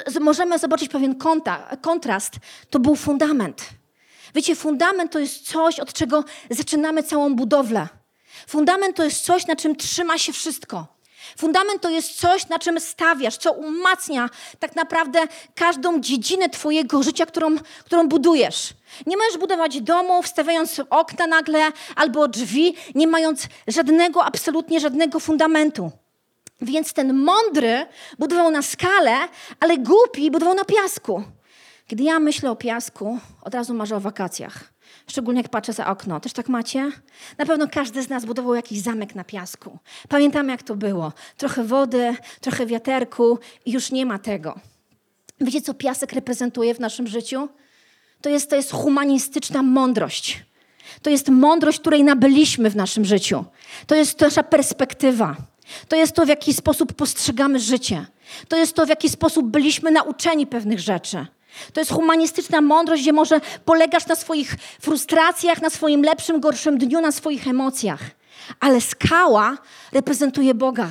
że 0.07 0.21
możemy 0.21 0.59
zobaczyć 0.59 0.88
pewien 0.88 1.14
konta, 1.14 1.76
kontrast, 1.81 2.33
to 2.71 2.78
był 2.78 2.97
fundament. 2.97 3.69
Wiecie, 4.35 4.57
fundament 4.57 5.12
to 5.12 5.19
jest 5.19 5.49
coś, 5.49 5.81
od 5.81 5.93
czego 5.93 6.25
zaczynamy 6.50 7.02
całą 7.02 7.35
budowlę. 7.37 7.88
Fundament 8.47 8.97
to 8.97 9.05
jest 9.05 9.25
coś, 9.25 9.47
na 9.47 9.57
czym 9.57 9.76
trzyma 9.76 10.19
się 10.19 10.33
wszystko. 10.33 10.97
Fundament 11.38 11.83
to 11.83 11.90
jest 11.90 12.21
coś, 12.21 12.49
na 12.49 12.59
czym 12.59 12.81
stawiasz, 12.81 13.37
co 13.37 13.52
umacnia 13.52 14.31
tak 14.59 14.76
naprawdę 14.76 15.19
każdą 15.55 16.00
dziedzinę 16.00 16.49
Twojego 16.49 17.02
życia, 17.02 17.26
którą, 17.26 17.57
którą 17.85 18.09
budujesz. 18.09 18.75
Nie 19.07 19.16
możesz 19.16 19.38
budować 19.38 19.81
domu, 19.81 20.23
wstawiając 20.23 20.81
okna 20.90 21.26
nagle 21.26 21.73
albo 21.97 22.28
drzwi, 22.28 22.75
nie 22.95 23.07
mając 23.07 23.47
żadnego, 23.69 24.25
absolutnie 24.25 24.81
żadnego 24.81 25.21
fundamentu. 25.21 25.90
Więc 26.61 26.93
ten 26.93 27.14
mądry 27.14 27.87
budował 28.19 28.50
na 28.50 28.62
skalę, 28.62 29.16
ale 29.61 29.78
głupi 29.78 30.31
budował 30.31 30.55
na 30.55 30.64
piasku. 30.64 31.23
Kiedy 31.87 32.02
ja 32.02 32.19
myślę 32.21 32.50
o 32.50 32.57
piasku, 32.57 33.19
od 33.43 33.55
razu 33.55 33.75
marzę 33.75 33.97
o 33.97 34.00
wakacjach. 34.00 34.75
Szczególnie 35.06 35.40
jak 35.40 35.50
patrzę 35.50 35.72
za 35.72 35.86
okno. 35.86 36.20
Też 36.20 36.32
tak 36.32 36.48
macie? 36.48 36.92
Na 37.38 37.46
pewno 37.46 37.68
każdy 37.68 38.02
z 38.02 38.08
nas 38.08 38.24
budował 38.24 38.54
jakiś 38.54 38.80
zamek 38.80 39.14
na 39.14 39.24
piasku. 39.24 39.78
Pamiętamy, 40.08 40.52
jak 40.52 40.62
to 40.62 40.76
było. 40.76 41.12
Trochę 41.36 41.64
wody, 41.64 42.16
trochę 42.40 42.66
wiaterku 42.66 43.38
i 43.64 43.72
już 43.72 43.90
nie 43.90 44.06
ma 44.06 44.18
tego. 44.18 44.60
Wiecie, 45.40 45.60
co 45.60 45.74
piasek 45.74 46.12
reprezentuje 46.12 46.74
w 46.74 46.80
naszym 46.80 47.06
życiu? 47.06 47.48
To 48.20 48.28
jest, 48.28 48.50
to 48.50 48.56
jest 48.56 48.72
humanistyczna 48.72 49.62
mądrość. 49.62 50.44
To 51.02 51.10
jest 51.10 51.28
mądrość, 51.28 51.80
której 51.80 52.04
nabyliśmy 52.04 52.70
w 52.70 52.76
naszym 52.76 53.04
życiu. 53.04 53.44
To 53.86 53.94
jest 53.94 54.20
nasza 54.20 54.42
perspektywa. 54.42 55.36
To 55.88 55.96
jest 55.96 56.12
to, 56.12 56.24
w 56.24 56.28
jaki 56.28 56.54
sposób 56.54 56.92
postrzegamy 56.92 57.60
życie. 57.60 58.06
To 58.48 58.56
jest 58.56 58.74
to, 58.74 58.86
w 58.86 58.88
jaki 58.88 59.08
sposób 59.08 59.46
byliśmy 59.46 59.90
nauczeni 59.90 60.46
pewnych 60.46 60.80
rzeczy. 60.80 61.26
To 61.72 61.80
jest 61.80 61.92
humanistyczna 61.92 62.60
mądrość, 62.60 63.02
gdzie 63.02 63.12
może 63.12 63.40
polegasz 63.64 64.06
na 64.06 64.16
swoich 64.16 64.56
frustracjach, 64.80 65.62
na 65.62 65.70
swoim 65.70 66.02
lepszym, 66.02 66.40
gorszym 66.40 66.78
dniu, 66.78 67.00
na 67.00 67.12
swoich 67.12 67.48
emocjach. 67.48 68.00
Ale 68.60 68.80
skała 68.80 69.58
reprezentuje 69.92 70.54
Boga. 70.54 70.88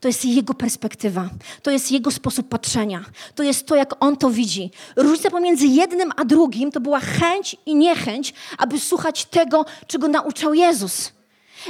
To 0.00 0.08
jest 0.08 0.24
Jego 0.24 0.54
perspektywa, 0.54 1.28
to 1.62 1.70
jest 1.70 1.92
Jego 1.92 2.10
sposób 2.10 2.48
patrzenia, 2.48 3.04
to 3.34 3.42
jest 3.42 3.66
to, 3.66 3.76
jak 3.76 4.04
On 4.04 4.16
to 4.16 4.30
widzi. 4.30 4.70
Różnica 4.96 5.30
pomiędzy 5.30 5.66
jednym 5.66 6.12
a 6.16 6.24
drugim 6.24 6.72
to 6.72 6.80
była 6.80 7.00
chęć 7.00 7.56
i 7.66 7.74
niechęć, 7.74 8.34
aby 8.58 8.80
słuchać 8.80 9.24
tego, 9.24 9.64
czego 9.86 10.08
nauczał 10.08 10.54
Jezus. 10.54 11.17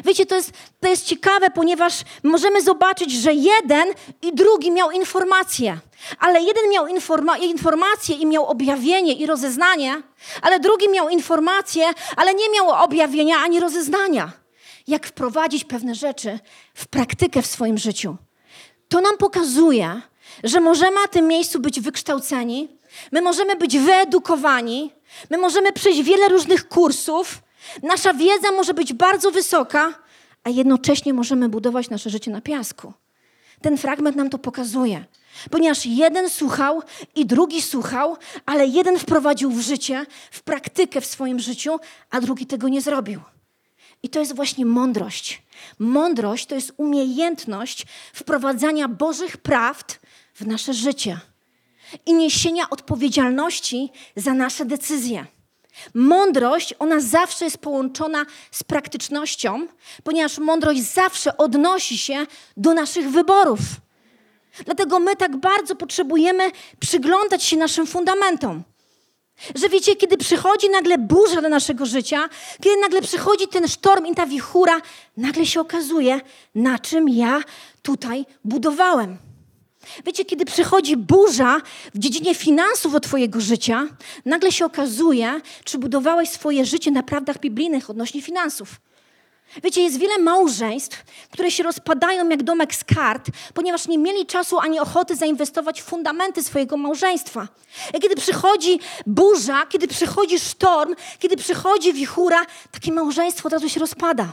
Wiecie, 0.04 0.26
to 0.26 0.34
jest, 0.34 0.52
to 0.80 0.88
jest 0.88 1.06
ciekawe, 1.06 1.50
ponieważ 1.50 1.94
możemy 2.22 2.62
zobaczyć, 2.62 3.12
że 3.12 3.32
jeden 3.32 3.88
i 4.22 4.34
drugi 4.34 4.70
miał 4.70 4.90
informację. 4.90 5.78
Ale 6.18 6.40
jeden 6.40 6.70
miał 6.70 6.86
informa 6.86 7.38
informację 7.38 8.16
i 8.16 8.26
miał 8.26 8.46
objawienie 8.46 9.12
i 9.12 9.26
rozeznanie, 9.26 10.02
ale 10.42 10.60
drugi 10.60 10.88
miał 10.88 11.08
informację, 11.08 11.90
ale 12.16 12.34
nie 12.34 12.50
miał 12.50 12.70
objawienia 12.70 13.36
ani 13.38 13.60
rozeznania. 13.60 14.32
Jak 14.86 15.06
wprowadzić 15.06 15.64
pewne 15.64 15.94
rzeczy 15.94 16.38
w 16.74 16.86
praktykę 16.86 17.42
w 17.42 17.46
swoim 17.46 17.78
życiu. 17.78 18.16
To 18.88 19.00
nam 19.00 19.16
pokazuje, 19.16 20.00
że 20.44 20.60
możemy 20.60 21.00
na 21.00 21.08
tym 21.08 21.26
miejscu 21.26 21.60
być 21.60 21.80
wykształceni, 21.80 22.68
my 23.12 23.22
możemy 23.22 23.56
być 23.56 23.78
wyedukowani, 23.78 24.92
my 25.30 25.38
możemy 25.38 25.72
przejść 25.72 26.02
wiele 26.02 26.28
różnych 26.28 26.68
kursów, 26.68 27.38
nasza 27.82 28.14
wiedza 28.14 28.52
może 28.52 28.74
być 28.74 28.92
bardzo 28.92 29.30
wysoka, 29.30 29.94
a 30.44 30.50
jednocześnie 30.50 31.14
możemy 31.14 31.48
budować 31.48 31.90
nasze 31.90 32.10
życie 32.10 32.30
na 32.30 32.40
piasku. 32.40 32.92
Ten 33.62 33.78
fragment 33.78 34.16
nam 34.16 34.30
to 34.30 34.38
pokazuje. 34.38 35.04
Ponieważ 35.50 35.86
jeden 35.86 36.30
słuchał 36.30 36.82
i 37.14 37.26
drugi 37.26 37.62
słuchał, 37.62 38.16
ale 38.46 38.66
jeden 38.66 38.98
wprowadził 38.98 39.50
w 39.50 39.60
życie, 39.60 40.06
w 40.30 40.42
praktykę 40.42 41.00
w 41.00 41.06
swoim 41.06 41.38
życiu, 41.38 41.78
a 42.10 42.20
drugi 42.20 42.46
tego 42.46 42.68
nie 42.68 42.80
zrobił. 42.80 43.20
I 44.02 44.08
to 44.08 44.20
jest 44.20 44.36
właśnie 44.36 44.66
mądrość. 44.66 45.42
Mądrość 45.78 46.46
to 46.46 46.54
jest 46.54 46.72
umiejętność 46.76 47.86
wprowadzania 48.12 48.88
Bożych 48.88 49.36
prawd 49.36 50.00
w 50.34 50.46
nasze 50.46 50.74
życie 50.74 51.20
i 52.06 52.14
niesienia 52.14 52.70
odpowiedzialności 52.70 53.90
za 54.16 54.34
nasze 54.34 54.64
decyzje. 54.64 55.26
Mądrość, 55.94 56.74
ona 56.78 57.00
zawsze 57.00 57.44
jest 57.44 57.58
połączona 57.58 58.26
z 58.50 58.64
praktycznością, 58.64 59.66
ponieważ 60.04 60.38
mądrość 60.38 60.82
zawsze 60.82 61.36
odnosi 61.36 61.98
się 61.98 62.26
do 62.56 62.74
naszych 62.74 63.10
wyborów. 63.10 63.58
Dlatego 64.64 64.98
my 64.98 65.16
tak 65.16 65.36
bardzo 65.36 65.76
potrzebujemy 65.76 66.50
przyglądać 66.80 67.42
się 67.44 67.56
naszym 67.56 67.86
fundamentom. 67.86 68.62
Że 69.54 69.68
wiecie, 69.68 69.96
kiedy 69.96 70.16
przychodzi 70.16 70.70
nagle 70.70 70.98
burza 70.98 71.42
do 71.42 71.48
naszego 71.48 71.86
życia, 71.86 72.28
kiedy 72.62 72.80
nagle 72.80 73.02
przychodzi 73.02 73.48
ten 73.48 73.68
sztorm 73.68 74.06
i 74.06 74.14
ta 74.14 74.26
wichura, 74.26 74.80
nagle 75.16 75.46
się 75.46 75.60
okazuje, 75.60 76.20
na 76.54 76.78
czym 76.78 77.08
ja 77.08 77.40
tutaj 77.82 78.26
budowałem. 78.44 79.27
Wiecie, 80.04 80.24
kiedy 80.24 80.44
przychodzi 80.44 80.96
burza 80.96 81.60
w 81.94 81.98
dziedzinie 81.98 82.34
finansów 82.34 82.92
do 82.92 83.00
Twojego 83.00 83.40
życia, 83.40 83.86
nagle 84.24 84.52
się 84.52 84.64
okazuje, 84.64 85.40
czy 85.64 85.78
budowałeś 85.78 86.28
swoje 86.28 86.64
życie 86.64 86.90
na 86.90 87.02
prawdach 87.02 87.40
biblijnych 87.40 87.90
odnośnie 87.90 88.22
finansów. 88.22 88.80
Wiecie, 89.64 89.82
jest 89.82 89.98
wiele 89.98 90.18
małżeństw, 90.18 91.04
które 91.30 91.50
się 91.50 91.62
rozpadają 91.62 92.28
jak 92.28 92.42
domek 92.42 92.74
z 92.74 92.84
kart, 92.84 93.26
ponieważ 93.54 93.88
nie 93.88 93.98
mieli 93.98 94.26
czasu 94.26 94.58
ani 94.58 94.80
ochoty 94.80 95.16
zainwestować 95.16 95.82
w 95.82 95.84
fundamenty 95.84 96.42
swojego 96.42 96.76
małżeństwa. 96.76 97.48
I 97.94 98.00
kiedy 98.00 98.16
przychodzi 98.16 98.80
burza, 99.06 99.66
kiedy 99.66 99.88
przychodzi 99.88 100.38
sztorm, 100.38 100.94
kiedy 101.18 101.36
przychodzi 101.36 101.92
wichura, 101.92 102.46
takie 102.72 102.92
małżeństwo 102.92 103.46
od 103.46 103.52
razu 103.52 103.68
się 103.68 103.80
rozpada. 103.80 104.32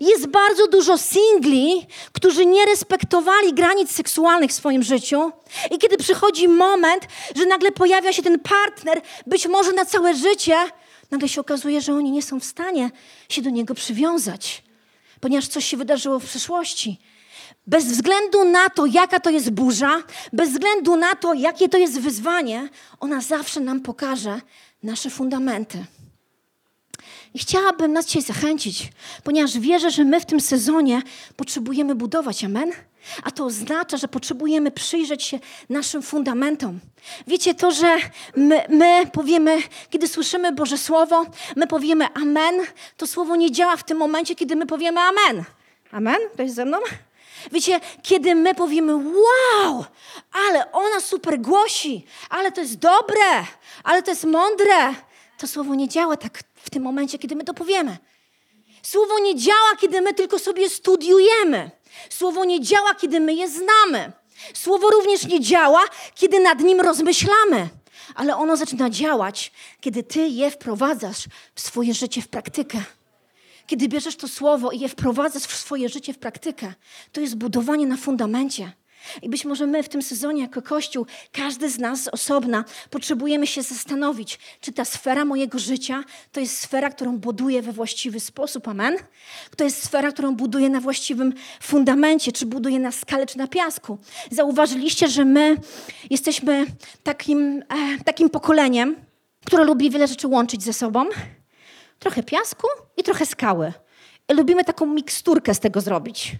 Jest 0.00 0.26
bardzo 0.26 0.66
dużo 0.66 0.98
singli, 0.98 1.86
którzy 2.12 2.46
nie 2.46 2.66
respektowali 2.66 3.54
granic 3.54 3.90
seksualnych 3.90 4.50
w 4.50 4.54
swoim 4.54 4.82
życiu. 4.82 5.32
I 5.70 5.78
kiedy 5.78 5.96
przychodzi 5.96 6.48
moment, 6.48 7.08
że 7.36 7.46
nagle 7.46 7.72
pojawia 7.72 8.12
się 8.12 8.22
ten 8.22 8.38
partner, 8.38 9.00
być 9.26 9.48
może 9.48 9.72
na 9.72 9.84
całe 9.84 10.14
życie, 10.14 10.56
nagle 11.10 11.28
się 11.28 11.40
okazuje, 11.40 11.80
że 11.80 11.94
oni 11.94 12.10
nie 12.10 12.22
są 12.22 12.40
w 12.40 12.44
stanie 12.44 12.90
się 13.28 13.42
do 13.42 13.50
niego 13.50 13.74
przywiązać, 13.74 14.62
ponieważ 15.20 15.48
coś 15.48 15.64
się 15.64 15.76
wydarzyło 15.76 16.18
w 16.18 16.24
przeszłości. 16.24 17.00
Bez 17.66 17.84
względu 17.84 18.44
na 18.44 18.68
to, 18.68 18.86
jaka 18.86 19.20
to 19.20 19.30
jest 19.30 19.50
burza, 19.50 20.02
bez 20.32 20.50
względu 20.50 20.96
na 20.96 21.14
to, 21.14 21.34
jakie 21.34 21.68
to 21.68 21.78
jest 21.78 22.00
wyzwanie, 22.00 22.68
ona 23.00 23.20
zawsze 23.20 23.60
nam 23.60 23.80
pokaże 23.80 24.40
nasze 24.82 25.10
fundamenty. 25.10 25.84
I 27.34 27.38
chciałabym 27.38 27.92
nas 27.92 28.06
dzisiaj 28.06 28.22
zachęcić, 28.22 28.92
ponieważ 29.24 29.58
wierzę, 29.58 29.90
że 29.90 30.04
my 30.04 30.20
w 30.20 30.26
tym 30.26 30.40
sezonie 30.40 31.02
potrzebujemy 31.36 31.94
budować, 31.94 32.44
amen? 32.44 32.72
A 33.22 33.30
to 33.30 33.44
oznacza, 33.44 33.96
że 33.96 34.08
potrzebujemy 34.08 34.70
przyjrzeć 34.70 35.24
się 35.24 35.38
naszym 35.68 36.02
fundamentom. 36.02 36.80
Wiecie, 37.26 37.54
to, 37.54 37.70
że 37.70 37.96
my, 38.36 38.64
my, 38.68 39.06
powiemy, 39.12 39.58
kiedy 39.90 40.08
słyszymy 40.08 40.52
Boże 40.52 40.78
Słowo, 40.78 41.26
my 41.56 41.66
powiemy 41.66 42.06
amen, 42.14 42.54
to 42.96 43.06
słowo 43.06 43.36
nie 43.36 43.52
działa 43.52 43.76
w 43.76 43.84
tym 43.84 43.98
momencie, 43.98 44.34
kiedy 44.34 44.56
my 44.56 44.66
powiemy 44.66 45.00
amen. 45.00 45.44
Amen? 45.92 46.18
To 46.36 46.42
jest 46.42 46.54
ze 46.54 46.64
mną? 46.64 46.78
Wiecie, 47.52 47.80
kiedy 48.02 48.34
my 48.34 48.54
powiemy, 48.54 48.96
wow, 48.96 49.84
ale 50.32 50.72
ona 50.72 51.00
super 51.00 51.40
głosi, 51.40 52.06
ale 52.30 52.52
to 52.52 52.60
jest 52.60 52.78
dobre, 52.78 53.44
ale 53.84 54.02
to 54.02 54.10
jest 54.10 54.24
mądre, 54.24 54.94
to 55.38 55.46
słowo 55.46 55.74
nie 55.74 55.88
działa 55.88 56.16
tak 56.16 56.42
w 56.66 56.70
tym 56.70 56.82
momencie, 56.82 57.18
kiedy 57.18 57.36
my 57.36 57.44
to 57.44 57.54
powiemy. 57.54 57.98
Słowo 58.82 59.18
nie 59.18 59.36
działa, 59.36 59.76
kiedy 59.80 60.00
my 60.00 60.14
tylko 60.14 60.38
sobie 60.38 60.70
studiujemy. 60.70 61.70
Słowo 62.10 62.44
nie 62.44 62.60
działa, 62.60 62.94
kiedy 62.94 63.20
my 63.20 63.34
je 63.34 63.48
znamy. 63.48 64.12
Słowo 64.54 64.90
również 64.90 65.26
nie 65.26 65.40
działa, 65.40 65.84
kiedy 66.14 66.40
nad 66.40 66.60
nim 66.60 66.80
rozmyślamy. 66.80 67.68
Ale 68.14 68.36
ono 68.36 68.56
zaczyna 68.56 68.90
działać, 68.90 69.52
kiedy 69.80 70.02
ty 70.02 70.28
je 70.28 70.50
wprowadzasz 70.50 71.24
w 71.54 71.60
swoje 71.60 71.94
życie, 71.94 72.22
w 72.22 72.28
praktykę. 72.28 72.78
Kiedy 73.66 73.88
bierzesz 73.88 74.16
to 74.16 74.28
słowo 74.28 74.70
i 74.70 74.80
je 74.80 74.88
wprowadzasz 74.88 75.42
w 75.42 75.56
swoje 75.56 75.88
życie, 75.88 76.12
w 76.12 76.18
praktykę, 76.18 76.74
to 77.12 77.20
jest 77.20 77.36
budowanie 77.36 77.86
na 77.86 77.96
fundamencie. 77.96 78.72
I 79.22 79.28
być 79.28 79.44
może 79.44 79.66
my 79.66 79.82
w 79.82 79.88
tym 79.88 80.02
sezonie, 80.02 80.42
jako 80.42 80.62
Kościół, 80.62 81.06
każdy 81.32 81.70
z 81.70 81.78
nas 81.78 82.08
osobna, 82.08 82.64
potrzebujemy 82.90 83.46
się 83.46 83.62
zastanowić, 83.62 84.38
czy 84.60 84.72
ta 84.72 84.84
sfera 84.84 85.24
mojego 85.24 85.58
życia 85.58 86.04
to 86.32 86.40
jest 86.40 86.58
sfera, 86.58 86.90
którą 86.90 87.18
buduję 87.18 87.62
we 87.62 87.72
właściwy 87.72 88.20
sposób, 88.20 88.68
amen? 88.68 88.96
To 89.56 89.64
jest 89.64 89.84
sfera, 89.84 90.12
którą 90.12 90.34
buduję 90.34 90.68
na 90.68 90.80
właściwym 90.80 91.34
fundamencie, 91.62 92.32
czy 92.32 92.46
buduję 92.46 92.78
na 92.78 92.92
skale, 92.92 93.26
czy 93.26 93.38
na 93.38 93.46
piasku. 93.46 93.98
Zauważyliście, 94.30 95.08
że 95.08 95.24
my 95.24 95.56
jesteśmy 96.10 96.66
takim, 97.02 97.62
e, 97.68 98.04
takim 98.04 98.30
pokoleniem, 98.30 98.96
które 99.46 99.64
lubi 99.64 99.90
wiele 99.90 100.08
rzeczy 100.08 100.28
łączyć 100.28 100.62
ze 100.62 100.72
sobą. 100.72 101.04
Trochę 101.98 102.22
piasku 102.22 102.66
i 102.96 103.02
trochę 103.02 103.26
skały. 103.26 103.72
I 104.28 104.34
lubimy 104.34 104.64
taką 104.64 104.86
miksturkę 104.86 105.54
z 105.54 105.60
tego 105.60 105.80
zrobić. 105.80 106.36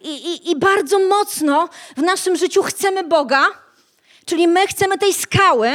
I, 0.00 0.08
i, 0.08 0.50
I 0.50 0.58
bardzo 0.58 0.98
mocno 0.98 1.68
w 1.96 2.02
naszym 2.02 2.36
życiu 2.36 2.62
chcemy 2.62 3.04
Boga, 3.04 3.46
czyli 4.24 4.48
my 4.48 4.66
chcemy 4.66 4.98
tej 4.98 5.14
skały, 5.14 5.72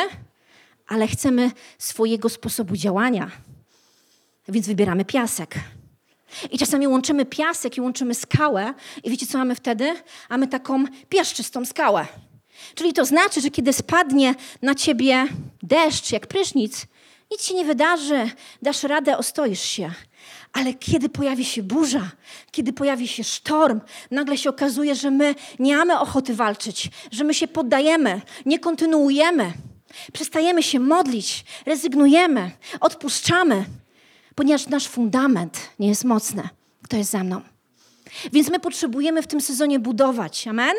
ale 0.87 1.07
chcemy 1.07 1.51
swojego 1.77 2.29
sposobu 2.29 2.75
działania. 2.75 3.31
Więc 4.47 4.67
wybieramy 4.67 5.05
piasek. 5.05 5.55
I 6.51 6.57
czasami 6.57 6.87
łączymy 6.87 7.25
piasek 7.25 7.77
i 7.77 7.81
łączymy 7.81 8.15
skałę, 8.15 8.73
i 9.03 9.09
wiecie, 9.09 9.25
co 9.25 9.37
mamy 9.37 9.55
wtedy? 9.55 9.95
Mamy 10.29 10.47
taką 10.47 10.85
piaszczystą 11.09 11.65
skałę. 11.65 12.07
Czyli 12.75 12.93
to 12.93 13.05
znaczy, 13.05 13.41
że 13.41 13.49
kiedy 13.49 13.73
spadnie 13.73 14.35
na 14.61 14.75
ciebie 14.75 15.27
deszcz, 15.63 16.11
jak 16.11 16.27
prysznic, 16.27 16.87
nic 17.31 17.43
się 17.43 17.53
nie 17.53 17.65
wydarzy, 17.65 18.29
dasz 18.61 18.83
radę, 18.83 19.17
ostoisz 19.17 19.61
się. 19.61 19.91
Ale 20.53 20.73
kiedy 20.73 21.09
pojawi 21.09 21.45
się 21.45 21.63
burza, 21.63 22.11
kiedy 22.51 22.73
pojawi 22.73 23.07
się 23.07 23.23
sztorm, 23.23 23.81
nagle 24.11 24.37
się 24.37 24.49
okazuje, 24.49 24.95
że 24.95 25.11
my 25.11 25.35
nie 25.59 25.77
mamy 25.77 25.99
ochoty 25.99 26.35
walczyć, 26.35 26.89
że 27.11 27.23
my 27.23 27.33
się 27.33 27.47
poddajemy, 27.47 28.21
nie 28.45 28.59
kontynuujemy, 28.59 29.53
przestajemy 30.13 30.63
się 30.63 30.79
modlić, 30.79 31.45
rezygnujemy, 31.65 32.51
odpuszczamy, 32.79 33.65
ponieważ 34.35 34.67
nasz 34.67 34.87
fundament 34.87 35.57
nie 35.79 35.87
jest 35.87 36.03
mocny. 36.03 36.49
Kto 36.83 36.97
jest 36.97 37.11
za 37.11 37.23
mną? 37.23 37.41
Więc 38.33 38.49
my 38.49 38.59
potrzebujemy 38.59 39.21
w 39.21 39.27
tym 39.27 39.41
sezonie 39.41 39.79
budować. 39.79 40.47
Amen? 40.47 40.75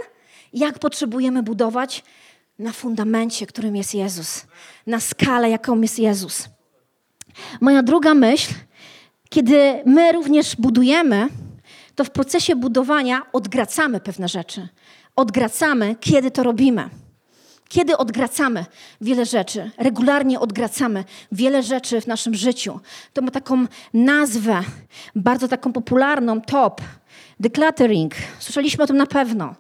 Jak 0.52 0.78
potrzebujemy 0.78 1.42
budować? 1.42 2.02
Na 2.58 2.72
fundamencie, 2.72 3.46
którym 3.46 3.76
jest 3.76 3.94
Jezus. 3.94 4.46
Na 4.86 5.00
skalę, 5.00 5.50
jaką 5.50 5.80
jest 5.80 5.98
Jezus. 5.98 6.48
Moja 7.60 7.82
druga 7.82 8.14
myśl 8.14 8.54
kiedy 9.28 9.82
my 9.86 10.12
również 10.12 10.56
budujemy, 10.56 11.28
to 11.94 12.04
w 12.04 12.10
procesie 12.10 12.56
budowania 12.56 13.22
odgracamy 13.32 14.00
pewne 14.00 14.28
rzeczy. 14.28 14.68
Odgracamy, 15.16 15.96
kiedy 16.00 16.30
to 16.30 16.42
robimy. 16.42 16.88
Kiedy 17.68 17.96
odgracamy 17.96 18.64
wiele 19.00 19.26
rzeczy, 19.26 19.70
regularnie 19.78 20.40
odgracamy 20.40 21.04
wiele 21.32 21.62
rzeczy 21.62 22.00
w 22.00 22.06
naszym 22.06 22.34
życiu. 22.34 22.80
To 23.12 23.22
ma 23.22 23.30
taką 23.30 23.66
nazwę, 23.94 24.60
bardzo 25.14 25.48
taką 25.48 25.72
popularną, 25.72 26.40
top, 26.40 26.80
decluttering. 27.40 28.14
Słyszeliśmy 28.38 28.84
o 28.84 28.86
tym 28.86 28.96
na 28.96 29.06
pewno. 29.06 29.54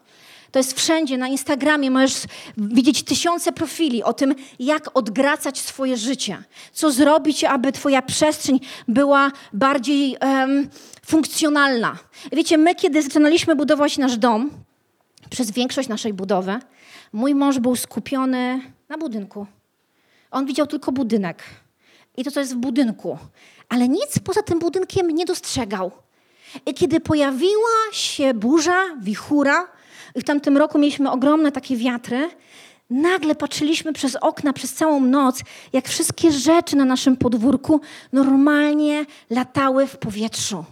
To 0.56 0.60
jest 0.60 0.80
wszędzie, 0.80 1.18
na 1.18 1.28
Instagramie 1.28 1.90
możesz 1.90 2.22
widzieć 2.56 3.02
tysiące 3.02 3.52
profili 3.52 4.02
o 4.02 4.12
tym, 4.12 4.34
jak 4.58 4.96
odgracać 4.96 5.58
swoje 5.58 5.96
życie. 5.96 6.42
Co 6.72 6.92
zrobić, 6.92 7.44
aby 7.44 7.72
twoja 7.72 8.02
przestrzeń 8.02 8.60
była 8.88 9.32
bardziej 9.52 10.16
um, 10.20 10.68
funkcjonalna. 11.06 11.98
Wiecie, 12.32 12.58
my 12.58 12.74
kiedy 12.74 13.02
zaczynaliśmy 13.02 13.56
budować 13.56 13.98
nasz 13.98 14.16
dom, 14.16 14.50
przez 15.30 15.50
większość 15.50 15.88
naszej 15.88 16.12
budowy, 16.12 16.58
mój 17.12 17.34
mąż 17.34 17.58
był 17.58 17.76
skupiony 17.76 18.60
na 18.88 18.98
budynku. 18.98 19.46
On 20.30 20.46
widział 20.46 20.66
tylko 20.66 20.92
budynek. 20.92 21.42
I 22.16 22.24
to, 22.24 22.30
co 22.30 22.40
jest 22.40 22.54
w 22.54 22.58
budynku. 22.58 23.18
Ale 23.68 23.88
nic 23.88 24.18
poza 24.24 24.42
tym 24.42 24.58
budynkiem 24.58 25.10
nie 25.10 25.24
dostrzegał. 25.24 25.90
I 26.66 26.74
kiedy 26.74 27.00
pojawiła 27.00 27.92
się 27.92 28.34
burza, 28.34 28.84
wichura, 29.00 29.75
i 30.16 30.20
w 30.20 30.24
tamtym 30.24 30.56
roku 30.56 30.78
mieliśmy 30.78 31.10
ogromne 31.10 31.52
takie 31.52 31.76
wiatry. 31.76 32.30
Nagle 32.90 33.34
patrzyliśmy 33.34 33.92
przez 33.92 34.16
okna 34.16 34.52
przez 34.52 34.74
całą 34.74 35.00
noc, 35.00 35.42
jak 35.72 35.88
wszystkie 35.88 36.32
rzeczy 36.32 36.76
na 36.76 36.84
naszym 36.84 37.16
podwórku 37.16 37.80
normalnie 38.12 39.06
latały 39.30 39.86
w 39.86 39.96
powietrzu. 39.98 40.64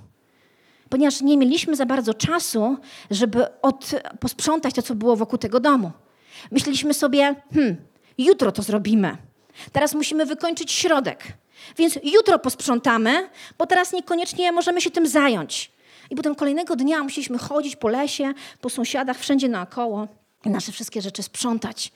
Ponieważ 0.89 1.21
nie 1.21 1.37
mieliśmy 1.37 1.77
za 1.77 1.87
bardzo 1.87 2.15
czasu, 2.15 2.77
żeby 3.11 3.61
od, 3.63 3.91
posprzątać 4.21 4.75
to, 4.75 4.83
co 4.83 4.95
było 4.95 5.17
wokół 5.17 5.39
tego 5.39 5.61
domu. 5.61 5.91
Myśleliśmy 6.51 6.95
sobie, 6.95 7.35
hmm, 7.55 7.77
jutro 8.19 8.53
to 8.53 8.63
zrobimy. 8.63 9.17
Teraz 9.73 9.95
musimy 9.95 10.27
wykończyć 10.27 10.73
środek. 10.73 11.25
Więc 11.77 11.99
jutro 12.03 12.39
posprzątamy, 12.39 13.29
bo 13.59 13.67
teraz 13.67 13.93
niekoniecznie 13.93 14.53
możemy 14.53 14.81
się 14.81 14.91
tym 14.91 15.07
zająć. 15.07 15.74
I 16.11 16.17
potem 16.17 16.35
kolejnego 16.35 16.77
dnia 16.77 17.03
musieliśmy 17.03 17.39
chodzić 17.39 17.77
po 17.77 17.89
lesie, 17.89 18.35
po 18.61 18.71
sąsiadach, 18.71 19.19
wszędzie 19.19 19.49
naokoło 19.49 20.09
i 20.45 20.51
nasze 20.51 20.73
wszystkie 20.73 21.03
rzeczy 21.03 21.23
sprzątać. 21.23 21.93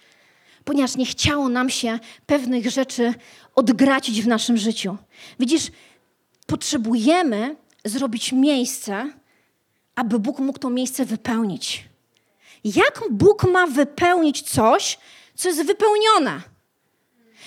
Ponieważ 0.64 0.96
nie 0.96 1.06
chciało 1.06 1.48
nam 1.48 1.70
się 1.70 1.98
pewnych 2.26 2.70
rzeczy 2.70 3.14
odgracić 3.54 4.22
w 4.22 4.26
naszym 4.26 4.56
życiu. 4.56 4.96
Widzisz, 5.40 5.70
potrzebujemy 6.46 7.56
zrobić 7.84 8.32
miejsce, 8.32 9.12
aby 9.94 10.18
Bóg 10.18 10.38
mógł 10.38 10.58
to 10.58 10.70
miejsce 10.70 11.04
wypełnić. 11.04 11.88
Jak 12.64 13.00
Bóg 13.10 13.44
ma 13.44 13.66
wypełnić 13.66 14.42
coś, 14.42 14.98
co 15.34 15.48
jest 15.48 15.66
wypełnione? 15.66 16.40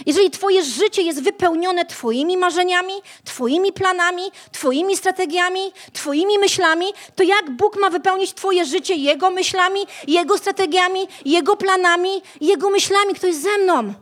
Jeżeli 0.06 0.32
Twoje 0.32 0.64
życie 0.64 1.02
jest 1.02 1.24
wypełnione 1.24 1.86
Twoimi 1.86 2.38
marzeniami, 2.38 2.94
Twoimi 3.26 3.74
planami, 3.74 4.24
Twoimi 4.52 4.98
strategiami, 4.98 5.74
Twoimi 5.94 6.40
myślami, 6.40 6.86
to 7.16 7.24
jak 7.24 7.50
Bóg 7.50 7.80
ma 7.82 7.90
wypełnić 7.90 8.34
Twoje 8.34 8.66
życie 8.66 8.96
Jego 8.96 9.30
myślami, 9.30 9.80
Jego 10.08 10.38
strategiami, 10.38 11.08
Jego 11.26 11.58
planami, 11.58 12.22
Jego 12.42 12.70
myślami? 12.70 13.16
Kto 13.16 13.28
jest 13.28 13.42
ze 13.42 13.58
mną? 13.58 13.94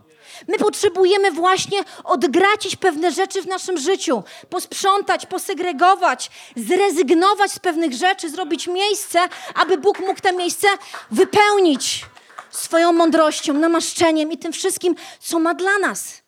My 0.48 0.58
potrzebujemy 0.58 1.30
właśnie 1.30 1.78
odgracić 2.04 2.76
pewne 2.76 3.12
rzeczy 3.12 3.42
w 3.42 3.46
naszym 3.46 3.78
życiu, 3.78 4.22
posprzątać, 4.50 5.26
posegregować, 5.26 6.30
zrezygnować 6.56 7.52
z 7.52 7.58
pewnych 7.58 7.92
rzeczy, 7.92 8.30
zrobić 8.30 8.66
miejsce, 8.66 9.18
aby 9.54 9.78
Bóg 9.78 10.00
mógł 10.00 10.20
to 10.20 10.32
miejsce 10.32 10.68
wypełnić 11.10 12.04
swoją 12.50 12.92
mądrością, 12.92 13.54
namaszczeniem 13.54 14.32
i 14.32 14.38
tym 14.38 14.52
wszystkim, 14.52 14.94
co 15.20 15.38
ma 15.38 15.54
dla 15.54 15.78
nas. 15.78 16.22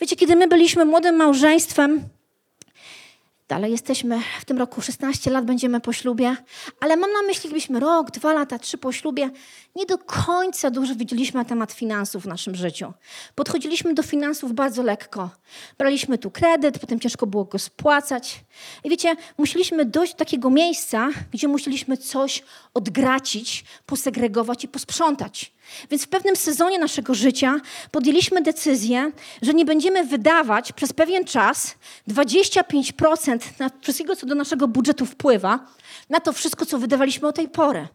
Wiecie, 0.00 0.16
kiedy 0.16 0.36
my 0.36 0.48
byliśmy 0.48 0.84
młodym 0.84 1.16
małżeństwem, 1.16 2.08
Dalej 3.48 3.72
jesteśmy 3.72 4.20
w 4.40 4.44
tym 4.44 4.58
roku 4.58 4.80
16 4.80 5.30
lat, 5.30 5.44
będziemy 5.44 5.80
po 5.80 5.92
ślubie, 5.92 6.36
ale 6.80 6.96
mam 6.96 7.12
na 7.12 7.22
myśli, 7.22 7.48
gdybyśmy 7.48 7.80
rok, 7.80 8.10
dwa 8.10 8.32
lata, 8.32 8.58
trzy 8.58 8.78
po 8.78 8.92
ślubie, 8.92 9.30
nie 9.76 9.86
do 9.86 9.98
końca 9.98 10.70
dużo 10.70 10.94
wiedzieliśmy 10.94 11.38
na 11.38 11.44
temat 11.44 11.72
finansów 11.72 12.22
w 12.22 12.26
naszym 12.26 12.54
życiu. 12.54 12.92
Podchodziliśmy 13.34 13.94
do 13.94 14.02
finansów 14.02 14.52
bardzo 14.52 14.82
lekko. 14.82 15.30
Braliśmy 15.78 16.18
tu 16.18 16.30
kredyt, 16.30 16.78
potem 16.78 17.00
ciężko 17.00 17.26
było 17.26 17.44
go 17.44 17.58
spłacać. 17.58 18.44
I 18.84 18.90
wiecie, 18.90 19.16
musieliśmy 19.38 19.84
dojść 19.84 20.12
do 20.12 20.18
takiego 20.18 20.50
miejsca, 20.50 21.08
gdzie 21.32 21.48
musieliśmy 21.48 21.96
coś 21.96 22.42
odgracić, 22.74 23.64
posegregować 23.86 24.64
i 24.64 24.68
posprzątać. 24.68 25.52
Więc 25.90 26.04
w 26.04 26.08
pewnym 26.08 26.36
sezonie 26.36 26.78
naszego 26.78 27.14
życia 27.14 27.60
podjęliśmy 27.90 28.42
decyzję, 28.42 29.12
że 29.42 29.54
nie 29.54 29.64
będziemy 29.64 30.04
wydawać 30.04 30.72
przez 30.72 30.92
pewien 30.92 31.24
czas 31.24 31.74
25% 32.08 33.37
na 33.58 33.70
wszystkiego, 33.80 34.16
co 34.16 34.26
do 34.26 34.34
naszego 34.34 34.68
budżetu 34.68 35.06
wpływa, 35.06 35.66
na 36.10 36.20
to 36.20 36.32
wszystko, 36.32 36.66
co 36.66 36.78
wydawaliśmy 36.78 37.28
o 37.28 37.32
tej 37.32 37.48
pory. 37.48 37.88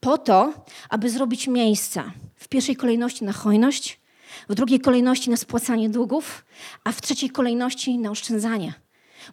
Po 0.00 0.18
to, 0.18 0.52
aby 0.88 1.10
zrobić 1.10 1.48
miejsce 1.48 2.02
w 2.36 2.48
pierwszej 2.48 2.76
kolejności 2.76 3.24
na 3.24 3.32
hojność, 3.32 4.00
w 4.48 4.54
drugiej 4.54 4.80
kolejności 4.80 5.30
na 5.30 5.36
spłacanie 5.36 5.90
długów, 5.90 6.44
a 6.84 6.92
w 6.92 7.02
trzeciej 7.02 7.30
kolejności 7.30 7.98
na 7.98 8.10
oszczędzanie. 8.10 8.74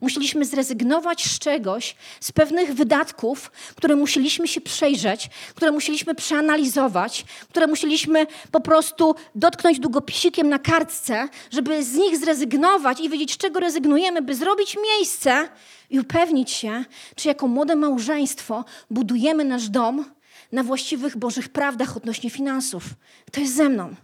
Musieliśmy 0.02 0.46
zrezygnować 0.46 1.26
z 1.26 1.40
czegoś, 1.40 1.96
z 2.20 2.32
pewnych 2.32 2.74
wydatków, 2.74 3.52
które 3.76 3.96
musieliśmy 3.96 4.48
się 4.48 4.62
przejrzeć, 4.62 5.30
które 5.56 5.72
musieliśmy 5.72 6.16
przeanalizować, 6.16 7.26
które 7.50 7.68
musieliśmy 7.68 8.28
po 8.52 8.60
prostu 8.60 9.16
dotknąć 9.36 9.80
długopisikiem 9.80 10.50
na 10.50 10.60
kartce, 10.60 11.28
żeby 11.52 11.84
z 11.84 11.94
nich 11.94 12.18
zrezygnować 12.18 13.00
i 13.00 13.10
wiedzieć, 13.10 13.34
z 13.34 13.38
czego 13.38 13.60
rezygnujemy, 13.60 14.22
by 14.22 14.36
zrobić 14.36 14.78
miejsce 14.92 15.50
i 15.90 16.00
upewnić 16.00 16.52
się, 16.52 16.86
czy 17.16 17.28
jako 17.28 17.48
młode 17.48 17.76
małżeństwo 17.76 18.66
budujemy 18.92 19.44
nasz 19.44 19.70
dom 19.70 20.06
na 20.52 20.64
właściwych 20.64 21.18
Bożych 21.18 21.50
prawdach 21.50 21.98
odnośnie 21.98 22.30
finansów. 22.30 22.84
To 23.32 23.42
jest 23.42 23.56
ze 23.56 23.70
mną. 23.70 23.96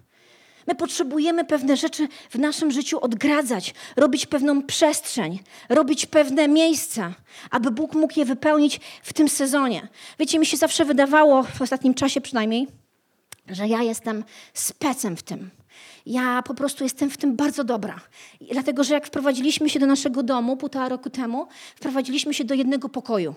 My 0.67 0.76
potrzebujemy 0.76 1.45
pewne 1.45 1.78
rzeczy 1.78 2.08
w 2.30 2.36
naszym 2.36 2.71
życiu 2.71 2.99
odgradzać, 2.99 3.73
robić 3.95 4.26
pewną 4.26 4.63
przestrzeń, 4.63 5.39
robić 5.69 6.06
pewne 6.06 6.47
miejsca, 6.47 7.13
aby 7.52 7.71
Bóg 7.71 7.95
mógł 7.95 8.19
je 8.19 8.26
wypełnić 8.26 8.80
w 9.04 9.13
tym 9.13 9.30
sezonie. 9.30 9.88
Wiecie, 10.19 10.39
mi 10.39 10.45
się 10.45 10.58
zawsze 10.58 10.86
wydawało, 10.86 11.43
w 11.43 11.62
ostatnim 11.62 11.93
czasie 11.93 12.21
przynajmniej, 12.21 12.67
że 13.49 13.67
ja 13.67 13.82
jestem 13.82 14.23
specem 14.54 15.17
w 15.17 15.23
tym. 15.23 15.49
Ja 16.06 16.41
po 16.41 16.54
prostu 16.54 16.84
jestem 16.84 17.10
w 17.10 17.17
tym 17.17 17.36
bardzo 17.36 17.63
dobra. 17.63 17.99
Dlatego, 18.52 18.84
że 18.84 18.93
jak 18.93 19.08
wprowadziliśmy 19.08 19.69
się 19.69 19.80
do 19.80 19.86
naszego 19.86 20.23
domu 20.23 20.58
półtora 20.58 20.89
roku 20.89 21.10
temu, 21.10 21.47
wprowadziliśmy 21.76 22.34
się 22.34 22.43
do 22.43 22.54
jednego 22.54 22.89
pokoju. 22.89 23.36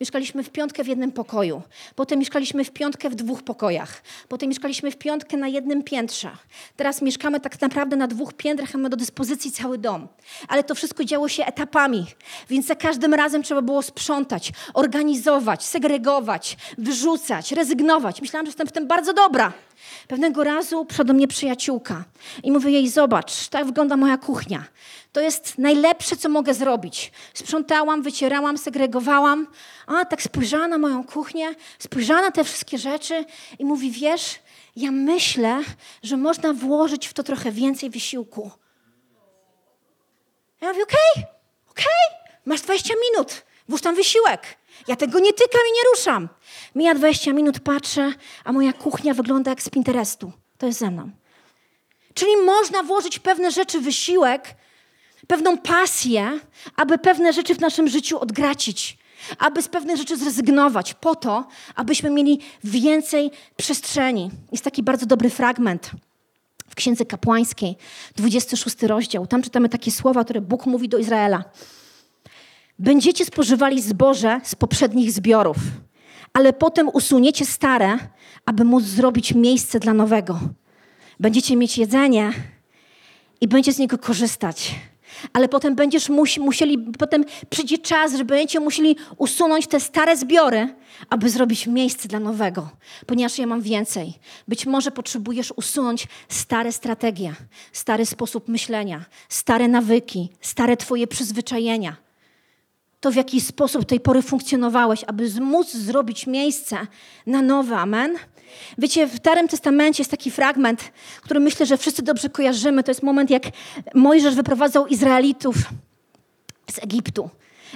Mieszkaliśmy 0.00 0.42
w 0.42 0.50
piątkę 0.50 0.84
w 0.84 0.86
jednym 0.86 1.12
pokoju. 1.12 1.62
Potem 1.94 2.18
mieszkaliśmy 2.18 2.64
w 2.64 2.70
piątkę 2.70 3.10
w 3.10 3.14
dwóch 3.14 3.42
pokojach. 3.42 4.02
Potem 4.28 4.48
mieszkaliśmy 4.48 4.90
w 4.90 4.96
piątkę 4.96 5.36
na 5.36 5.48
jednym 5.48 5.82
piętrze. 5.82 6.30
Teraz 6.76 7.02
mieszkamy 7.02 7.40
tak 7.40 7.60
naprawdę 7.60 7.96
na 7.96 8.06
dwóch 8.06 8.32
piętrach, 8.32 8.74
a 8.74 8.78
mamy 8.78 8.90
do 8.90 8.96
dyspozycji 8.96 9.52
cały 9.52 9.78
dom. 9.78 10.08
Ale 10.48 10.64
to 10.64 10.74
wszystko 10.74 11.04
działo 11.04 11.28
się 11.28 11.44
etapami, 11.44 12.06
więc 12.48 12.66
za 12.66 12.74
każdym 12.74 13.14
razem 13.14 13.42
trzeba 13.42 13.62
było 13.62 13.82
sprzątać, 13.82 14.52
organizować, 14.74 15.64
segregować, 15.64 16.56
wyrzucać, 16.78 17.52
rezygnować. 17.52 18.20
Myślałam, 18.20 18.46
że 18.46 18.48
jestem 18.48 18.66
w 18.66 18.72
tym 18.72 18.86
bardzo 18.86 19.12
dobra. 19.12 19.52
Pewnego 20.08 20.44
razu 20.44 20.86
do 21.04 21.12
mnie 21.12 21.28
przyjaciółka 21.28 22.04
i 22.42 22.52
mówię 22.52 22.70
jej, 22.70 22.88
zobacz, 22.88 23.48
tak 23.48 23.66
wygląda 23.66 23.96
moja 23.96 24.18
kuchnia. 24.18 24.64
To 25.12 25.20
jest 25.20 25.58
najlepsze, 25.58 26.16
co 26.16 26.28
mogę 26.28 26.54
zrobić. 26.54 27.12
Sprzątałam, 27.34 28.02
wycierałam, 28.02 28.58
segregowałam. 28.58 29.46
A 29.86 30.04
tak 30.04 30.22
spojrzała 30.22 30.68
na 30.68 30.78
moją 30.78 31.04
kuchnię, 31.04 31.54
spojrzała 31.78 32.20
na 32.20 32.30
te 32.30 32.44
wszystkie 32.44 32.78
rzeczy 32.78 33.24
i 33.58 33.64
mówi, 33.64 33.90
wiesz, 33.90 34.38
ja 34.76 34.90
myślę, 34.90 35.62
że 36.02 36.16
można 36.16 36.52
włożyć 36.52 37.08
w 37.08 37.12
to 37.12 37.22
trochę 37.22 37.52
więcej 37.52 37.90
wysiłku. 37.90 38.50
Ja 40.60 40.68
mówię, 40.68 40.82
okej, 40.82 40.98
okay, 41.12 41.24
okej, 41.70 41.84
okay, 42.10 42.38
masz 42.44 42.60
20 42.60 42.94
minut, 43.10 43.42
włóż 43.68 43.80
tam 43.80 43.94
wysiłek. 43.94 44.42
Ja 44.88 44.96
tego 44.96 45.18
nie 45.18 45.32
tykam 45.32 45.60
i 45.70 45.72
nie 45.72 45.90
ruszam. 45.96 46.28
Mija 46.74 46.94
20 46.94 47.32
minut, 47.32 47.60
patrzę, 47.60 48.12
a 48.44 48.52
moja 48.52 48.72
kuchnia 48.72 49.14
wygląda 49.14 49.50
jak 49.50 49.62
z 49.62 49.68
Pinterestu. 49.68 50.32
To 50.58 50.66
jest 50.66 50.78
ze 50.78 50.90
mną. 50.90 51.10
Czyli 52.14 52.36
można 52.36 52.82
włożyć 52.82 53.18
pewne 53.18 53.50
rzeczy 53.50 53.80
wysiłek, 53.80 54.54
pewną 55.26 55.58
pasję, 55.58 56.40
aby 56.76 56.98
pewne 56.98 57.32
rzeczy 57.32 57.54
w 57.54 57.60
naszym 57.60 57.88
życiu 57.88 58.18
odgracić, 58.18 58.98
aby 59.38 59.62
z 59.62 59.68
pewnych 59.68 59.96
rzeczy 59.96 60.16
zrezygnować, 60.16 60.94
po 60.94 61.14
to, 61.14 61.48
abyśmy 61.74 62.10
mieli 62.10 62.40
więcej 62.64 63.30
przestrzeni. 63.56 64.30
Jest 64.52 64.64
taki 64.64 64.82
bardzo 64.82 65.06
dobry 65.06 65.30
fragment 65.30 65.90
w 66.68 66.74
Księdze 66.74 67.04
Kapłańskiej, 67.04 67.76
26 68.16 68.82
rozdział. 68.82 69.26
Tam 69.26 69.42
czytamy 69.42 69.68
takie 69.68 69.90
słowa, 69.90 70.24
które 70.24 70.40
Bóg 70.40 70.66
mówi 70.66 70.88
do 70.88 70.98
Izraela. 70.98 71.44
Będziecie 72.78 73.24
spożywali 73.24 73.82
zboże 73.82 74.40
z 74.44 74.54
poprzednich 74.54 75.12
zbiorów, 75.12 75.56
ale 76.32 76.52
potem 76.52 76.88
usuniecie 76.88 77.46
stare, 77.46 77.98
aby 78.46 78.64
móc 78.64 78.84
zrobić 78.84 79.34
miejsce 79.34 79.80
dla 79.80 79.94
nowego. 79.94 80.40
Będziecie 81.20 81.56
mieć 81.56 81.78
jedzenie 81.78 82.32
i 83.40 83.48
będziecie 83.48 83.72
z 83.72 83.78
niego 83.78 83.98
korzystać 83.98 84.74
ale 85.32 85.48
potem 85.48 85.74
będziesz 85.74 86.08
musi, 86.08 86.40
musieli, 86.40 86.78
potem 86.98 87.24
przyjdzie 87.50 87.78
czas, 87.78 88.14
że 88.14 88.24
będziecie 88.24 88.60
musieli 88.60 88.96
usunąć 89.18 89.66
te 89.66 89.80
stare 89.80 90.16
zbiory, 90.16 90.74
aby 91.10 91.30
zrobić 91.30 91.66
miejsce 91.66 92.08
dla 92.08 92.20
nowego, 92.20 92.70
ponieważ 93.06 93.38
ja 93.38 93.46
mam 93.46 93.60
więcej. 93.60 94.14
Być 94.48 94.66
może 94.66 94.90
potrzebujesz 94.90 95.52
usunąć 95.56 96.06
stare 96.28 96.72
strategie, 96.72 97.34
stary 97.72 98.06
sposób 98.06 98.48
myślenia, 98.48 99.04
stare 99.28 99.68
nawyki, 99.68 100.30
stare 100.40 100.76
twoje 100.76 101.06
przyzwyczajenia. 101.06 101.96
To, 103.02 103.10
w 103.10 103.16
jaki 103.16 103.40
sposób 103.40 103.84
tej 103.84 104.00
pory 104.00 104.22
funkcjonowałeś, 104.22 105.04
aby 105.04 105.30
móc 105.40 105.72
zrobić 105.72 106.26
miejsce 106.26 106.86
na 107.26 107.42
nowe. 107.42 107.76
Amen. 107.76 108.16
Wiecie, 108.78 109.06
w 109.06 109.16
Starym 109.16 109.48
Testamencie 109.48 110.00
jest 110.00 110.10
taki 110.10 110.30
fragment, 110.30 110.92
który 111.22 111.40
myślę, 111.40 111.66
że 111.66 111.76
wszyscy 111.76 112.02
dobrze 112.02 112.28
kojarzymy. 112.28 112.82
To 112.82 112.90
jest 112.90 113.02
moment, 113.02 113.30
jak 113.30 113.42
Mojżesz 113.94 114.34
wyprowadzał 114.34 114.86
Izraelitów 114.86 115.56
z 116.70 116.78
Egiptu. 116.78 117.30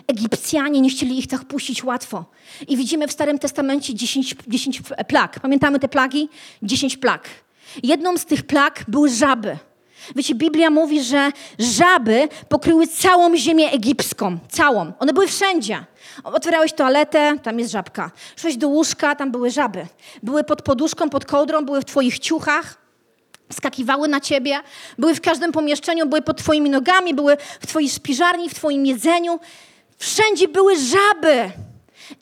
Egipcjanie 0.06 0.80
nie 0.80 0.90
chcieli 0.90 1.18
ich 1.18 1.26
tak 1.26 1.44
puścić 1.44 1.84
łatwo. 1.84 2.24
I 2.68 2.76
widzimy 2.76 3.08
w 3.08 3.12
Starym 3.12 3.38
Testamencie 3.38 3.94
10, 3.94 4.34
10 4.48 4.82
plag. 5.08 5.40
Pamiętamy 5.40 5.78
te 5.78 5.88
plagi? 5.88 6.28
10 6.62 6.96
plag. 6.96 7.28
Jedną 7.82 8.18
z 8.18 8.24
tych 8.24 8.42
plag 8.42 8.84
były 8.88 9.10
żaby. 9.10 9.58
Wiecie, 10.14 10.34
Biblia 10.34 10.70
mówi, 10.70 11.02
że 11.02 11.32
żaby 11.58 12.28
pokryły 12.48 12.86
całą 12.86 13.36
ziemię 13.36 13.70
egipską. 13.70 14.38
Całą. 14.48 14.92
One 14.98 15.12
były 15.12 15.26
wszędzie. 15.26 15.84
Otwierałeś 16.24 16.72
toaletę, 16.72 17.38
tam 17.42 17.58
jest 17.58 17.72
żabka. 17.72 18.10
Szłeś 18.36 18.56
do 18.56 18.68
łóżka, 18.68 19.14
tam 19.14 19.30
były 19.30 19.50
żaby. 19.50 19.86
Były 20.22 20.44
pod 20.44 20.62
poduszką, 20.62 21.10
pod 21.10 21.24
kołdrą, 21.24 21.64
były 21.64 21.80
w 21.80 21.84
twoich 21.84 22.18
ciuchach. 22.18 22.86
Skakiwały 23.52 24.08
na 24.08 24.20
ciebie, 24.20 24.60
były 24.98 25.14
w 25.14 25.20
każdym 25.20 25.52
pomieszczeniu, 25.52 26.06
były 26.06 26.22
pod 26.22 26.38
twoimi 26.38 26.70
nogami, 26.70 27.14
były 27.14 27.36
w 27.60 27.66
twojej 27.66 27.90
spiżarni, 27.90 28.48
w 28.50 28.54
twoim 28.54 28.86
jedzeniu. 28.86 29.40
Wszędzie 29.98 30.48
były 30.48 30.76
żaby. 30.78 31.50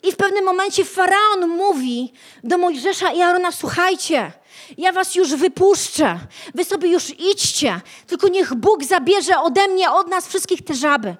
I 0.03 0.11
w 0.11 0.15
pewnym 0.15 0.45
momencie 0.45 0.85
faraon 0.85 1.47
mówi 1.47 2.13
do 2.43 2.57
Mojżesza 2.57 3.11
i 3.11 3.21
Arona: 3.21 3.51
Słuchajcie, 3.51 4.31
ja 4.77 4.91
was 4.91 5.15
już 5.15 5.35
wypuszczę. 5.35 6.19
Wy 6.55 6.65
sobie 6.65 6.89
już 6.89 7.09
idźcie. 7.09 7.81
Tylko 8.07 8.27
niech 8.27 8.53
Bóg 8.53 8.83
zabierze 8.83 9.39
ode 9.39 9.67
mnie, 9.67 9.91
od 9.91 10.07
nas 10.07 10.27
wszystkich 10.27 10.61
te 10.63 10.73
żaby. 10.73 11.15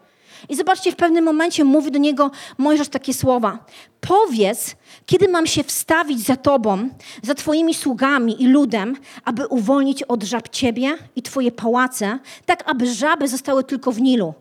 I 0.50 0.56
zobaczcie, 0.56 0.92
w 0.92 0.96
pewnym 0.96 1.26
momencie 1.26 1.64
mówi 1.64 1.92
do 1.92 2.00
niego 2.00 2.32
Mojżesz 2.58 2.90
takie 2.90 3.14
słowa. 3.14 3.66
Powiedz, 4.02 4.76
kiedy 5.06 5.28
mam 5.28 5.48
się 5.48 5.64
wstawić 5.64 6.20
za 6.20 6.36
tobą, 6.36 6.90
za 7.24 7.36
twoimi 7.36 7.74
sługami 7.74 8.44
i 8.44 8.48
ludem, 8.48 8.98
aby 9.24 9.48
uwolnić 9.48 10.04
od 10.04 10.24
żab 10.24 10.50
ciebie 10.50 10.98
i 11.16 11.22
twoje 11.22 11.52
pałace, 11.52 12.20
tak 12.46 12.70
aby 12.70 12.94
żaby 12.94 13.28
zostały 13.28 13.64
tylko 13.64 13.92
w 13.92 14.02
Nilu. 14.02 14.34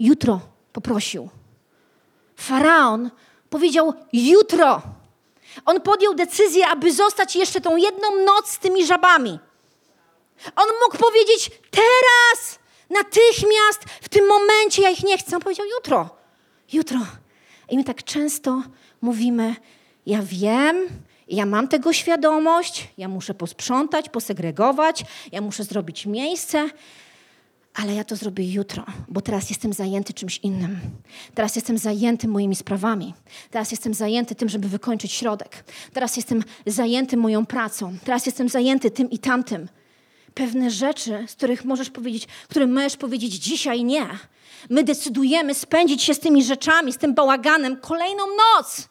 Jutro 0.00 0.40
poprosił. 0.72 1.28
Faraon 2.36 3.10
powiedział 3.50 3.92
jutro. 4.12 4.82
On 5.64 5.80
podjął 5.80 6.14
decyzję, 6.14 6.68
aby 6.68 6.92
zostać 6.92 7.36
jeszcze 7.36 7.60
tą 7.60 7.76
jedną 7.76 8.24
noc 8.24 8.50
z 8.50 8.58
tymi 8.58 8.86
żabami. 8.86 9.38
On 10.56 10.66
mógł 10.84 10.98
powiedzieć 10.98 11.50
teraz, 11.70 12.58
natychmiast, 12.90 13.84
w 14.02 14.08
tym 14.08 14.26
momencie, 14.26 14.82
ja 14.82 14.90
ich 14.90 15.04
nie 15.04 15.18
chcę. 15.18 15.36
On 15.36 15.42
powiedział 15.42 15.66
jutro, 15.66 16.10
jutro. 16.72 16.98
I 17.70 17.76
my 17.76 17.84
tak 17.84 18.04
często 18.04 18.62
mówimy, 19.00 19.54
ja 20.06 20.18
wiem, 20.22 20.88
ja 21.28 21.46
mam 21.46 21.68
tego 21.68 21.92
świadomość, 21.92 22.88
ja 22.98 23.08
muszę 23.08 23.34
posprzątać, 23.34 24.08
posegregować, 24.08 25.04
ja 25.32 25.40
muszę 25.40 25.64
zrobić 25.64 26.06
miejsce, 26.06 26.68
ale 27.76 27.94
ja 27.94 28.04
to 28.04 28.16
zrobię 28.16 28.52
jutro, 28.52 28.84
bo 29.08 29.20
teraz 29.20 29.50
jestem 29.50 29.72
zajęty 29.72 30.12
czymś 30.12 30.38
innym. 30.38 30.80
Teraz 31.34 31.56
jestem 31.56 31.78
zajęty 31.78 32.28
moimi 32.28 32.56
sprawami. 32.56 33.14
Teraz 33.50 33.70
jestem 33.70 33.94
zajęty 33.94 34.34
tym, 34.34 34.48
żeby 34.48 34.68
wykończyć 34.68 35.12
środek. 35.12 35.64
Teraz 35.92 36.16
jestem 36.16 36.44
zajęty 36.66 37.16
moją 37.16 37.46
pracą. 37.46 37.96
Teraz 38.04 38.26
jestem 38.26 38.48
zajęty 38.48 38.90
tym 38.90 39.10
i 39.10 39.18
tamtym. 39.18 39.68
Pewne 40.34 40.70
rzeczy, 40.70 41.24
z 41.28 41.34
których 41.34 41.64
możesz 41.64 41.90
powiedzieć, 41.90 42.26
które 42.48 42.66
możesz 42.66 42.96
powiedzieć 42.96 43.32
dzisiaj 43.34 43.84
nie. 43.84 44.06
My 44.70 44.84
decydujemy 44.84 45.54
spędzić 45.54 46.02
się 46.02 46.14
z 46.14 46.20
tymi 46.20 46.44
rzeczami, 46.44 46.92
z 46.92 46.98
tym 46.98 47.14
bałaganem 47.14 47.76
kolejną 47.76 48.22
noc. 48.26 48.88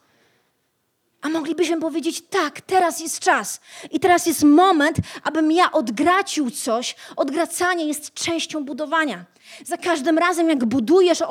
A 1.26 1.30
moglibyśmy 1.30 1.80
powiedzieć, 1.80 2.22
tak, 2.30 2.62
teraz 2.62 3.00
jest 3.00 3.20
czas. 3.20 3.62
I 3.92 4.00
teraz 4.00 4.26
jest 4.26 4.44
moment, 4.44 4.98
abym 5.24 5.52
ja 5.52 5.72
odgracił 5.72 6.52
coś. 6.52 6.96
Odgracanie 7.16 7.86
jest 7.86 8.14
częścią 8.14 8.66
budowania. 8.66 9.26
Za 9.66 9.78
każdym 9.78 10.18
razem, 10.18 10.50
jak 10.50 10.66
budujesz, 10.66 11.22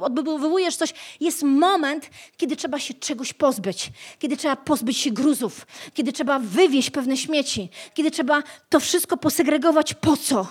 odbudowujesz 0.00 0.76
coś, 0.76 0.94
jest 1.20 1.42
moment, 1.42 2.10
kiedy 2.36 2.56
trzeba 2.56 2.78
się 2.78 2.94
czegoś 2.94 3.32
pozbyć, 3.32 3.90
kiedy 4.18 4.36
trzeba 4.36 4.56
pozbyć 4.56 4.98
się 4.98 5.10
gruzów, 5.10 5.66
kiedy 5.94 6.12
trzeba 6.12 6.38
wywieźć 6.38 6.90
pewne 6.90 7.16
śmieci, 7.16 7.68
kiedy 7.94 8.10
trzeba 8.10 8.42
to 8.68 8.80
wszystko 8.80 9.16
posegregować. 9.16 9.94
Po 9.94 10.16
co? 10.16 10.46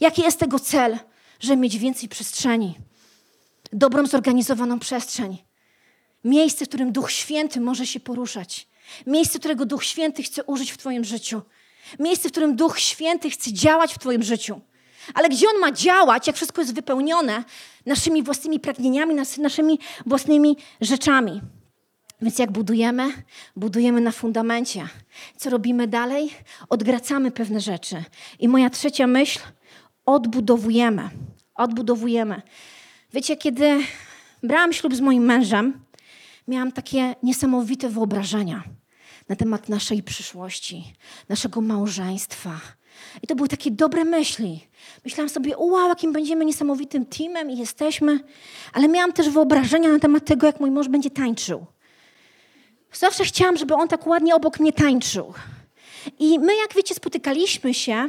Jaki 0.00 0.22
jest 0.22 0.38
tego 0.38 0.58
cel? 0.58 0.98
Żeby 1.40 1.56
mieć 1.56 1.78
więcej 1.78 2.08
przestrzeni, 2.08 2.74
dobrą, 3.72 4.06
zorganizowaną 4.06 4.78
przestrzeń 4.78 5.46
Miejsce, 6.26 6.64
w 6.64 6.68
którym 6.68 6.92
Duch 6.92 7.10
Święty 7.10 7.60
może 7.60 7.86
się 7.86 8.00
poruszać. 8.00 8.68
Miejsce, 9.06 9.38
którego 9.38 9.66
Duch 9.66 9.84
Święty 9.84 10.22
chce 10.22 10.44
użyć 10.44 10.72
w 10.72 10.78
Twoim 10.78 11.04
życiu. 11.04 11.42
Miejsce, 11.98 12.28
w 12.28 12.32
którym 12.32 12.56
Duch 12.56 12.78
Święty 12.78 13.30
chce 13.30 13.52
działać 13.52 13.94
w 13.94 13.98
Twoim 13.98 14.22
życiu. 14.22 14.60
Ale 15.14 15.28
gdzie 15.28 15.46
On 15.48 15.60
ma 15.60 15.72
działać, 15.72 16.26
jak 16.26 16.36
wszystko 16.36 16.62
jest 16.62 16.74
wypełnione 16.74 17.44
naszymi 17.86 18.22
własnymi 18.22 18.60
pragnieniami, 18.60 19.14
naszymi 19.38 19.78
własnymi 20.06 20.56
rzeczami. 20.80 21.40
Więc 22.22 22.38
jak 22.38 22.52
budujemy? 22.52 23.12
Budujemy 23.56 24.00
na 24.00 24.12
fundamencie. 24.12 24.88
Co 25.36 25.50
robimy 25.50 25.88
dalej? 25.88 26.30
Odgracamy 26.68 27.30
pewne 27.30 27.60
rzeczy. 27.60 28.04
I 28.38 28.48
moja 28.48 28.70
trzecia 28.70 29.06
myśl, 29.06 29.40
odbudowujemy. 30.06 31.10
Odbudowujemy. 31.54 32.42
Wiecie, 33.12 33.36
kiedy 33.36 33.78
brałam 34.42 34.72
ślub 34.72 34.94
z 34.94 35.00
moim 35.00 35.24
mężem, 35.24 35.85
miałam 36.48 36.72
takie 36.72 37.14
niesamowite 37.22 37.88
wyobrażenia 37.88 38.62
na 39.28 39.36
temat 39.36 39.68
naszej 39.68 40.02
przyszłości, 40.02 40.94
naszego 41.28 41.60
małżeństwa. 41.60 42.60
I 43.22 43.26
to 43.26 43.34
były 43.34 43.48
takie 43.48 43.70
dobre 43.70 44.04
myśli. 44.04 44.68
Myślałam 45.04 45.28
sobie, 45.28 45.56
wow, 45.58 45.88
jakim 45.88 46.12
będziemy 46.12 46.44
niesamowitym 46.44 47.06
teamem 47.06 47.50
i 47.50 47.58
jesteśmy, 47.58 48.20
ale 48.72 48.88
miałam 48.88 49.12
też 49.12 49.28
wyobrażenia 49.28 49.88
na 49.88 49.98
temat 49.98 50.24
tego, 50.24 50.46
jak 50.46 50.60
mój 50.60 50.70
mąż 50.70 50.88
będzie 50.88 51.10
tańczył. 51.10 51.66
Zawsze 52.92 53.24
chciałam, 53.24 53.56
żeby 53.56 53.74
on 53.74 53.88
tak 53.88 54.06
ładnie 54.06 54.34
obok 54.34 54.60
mnie 54.60 54.72
tańczył. 54.72 55.34
I 56.18 56.38
my, 56.38 56.56
jak 56.56 56.74
wiecie, 56.74 56.94
spotykaliśmy 56.94 57.74
się, 57.74 58.08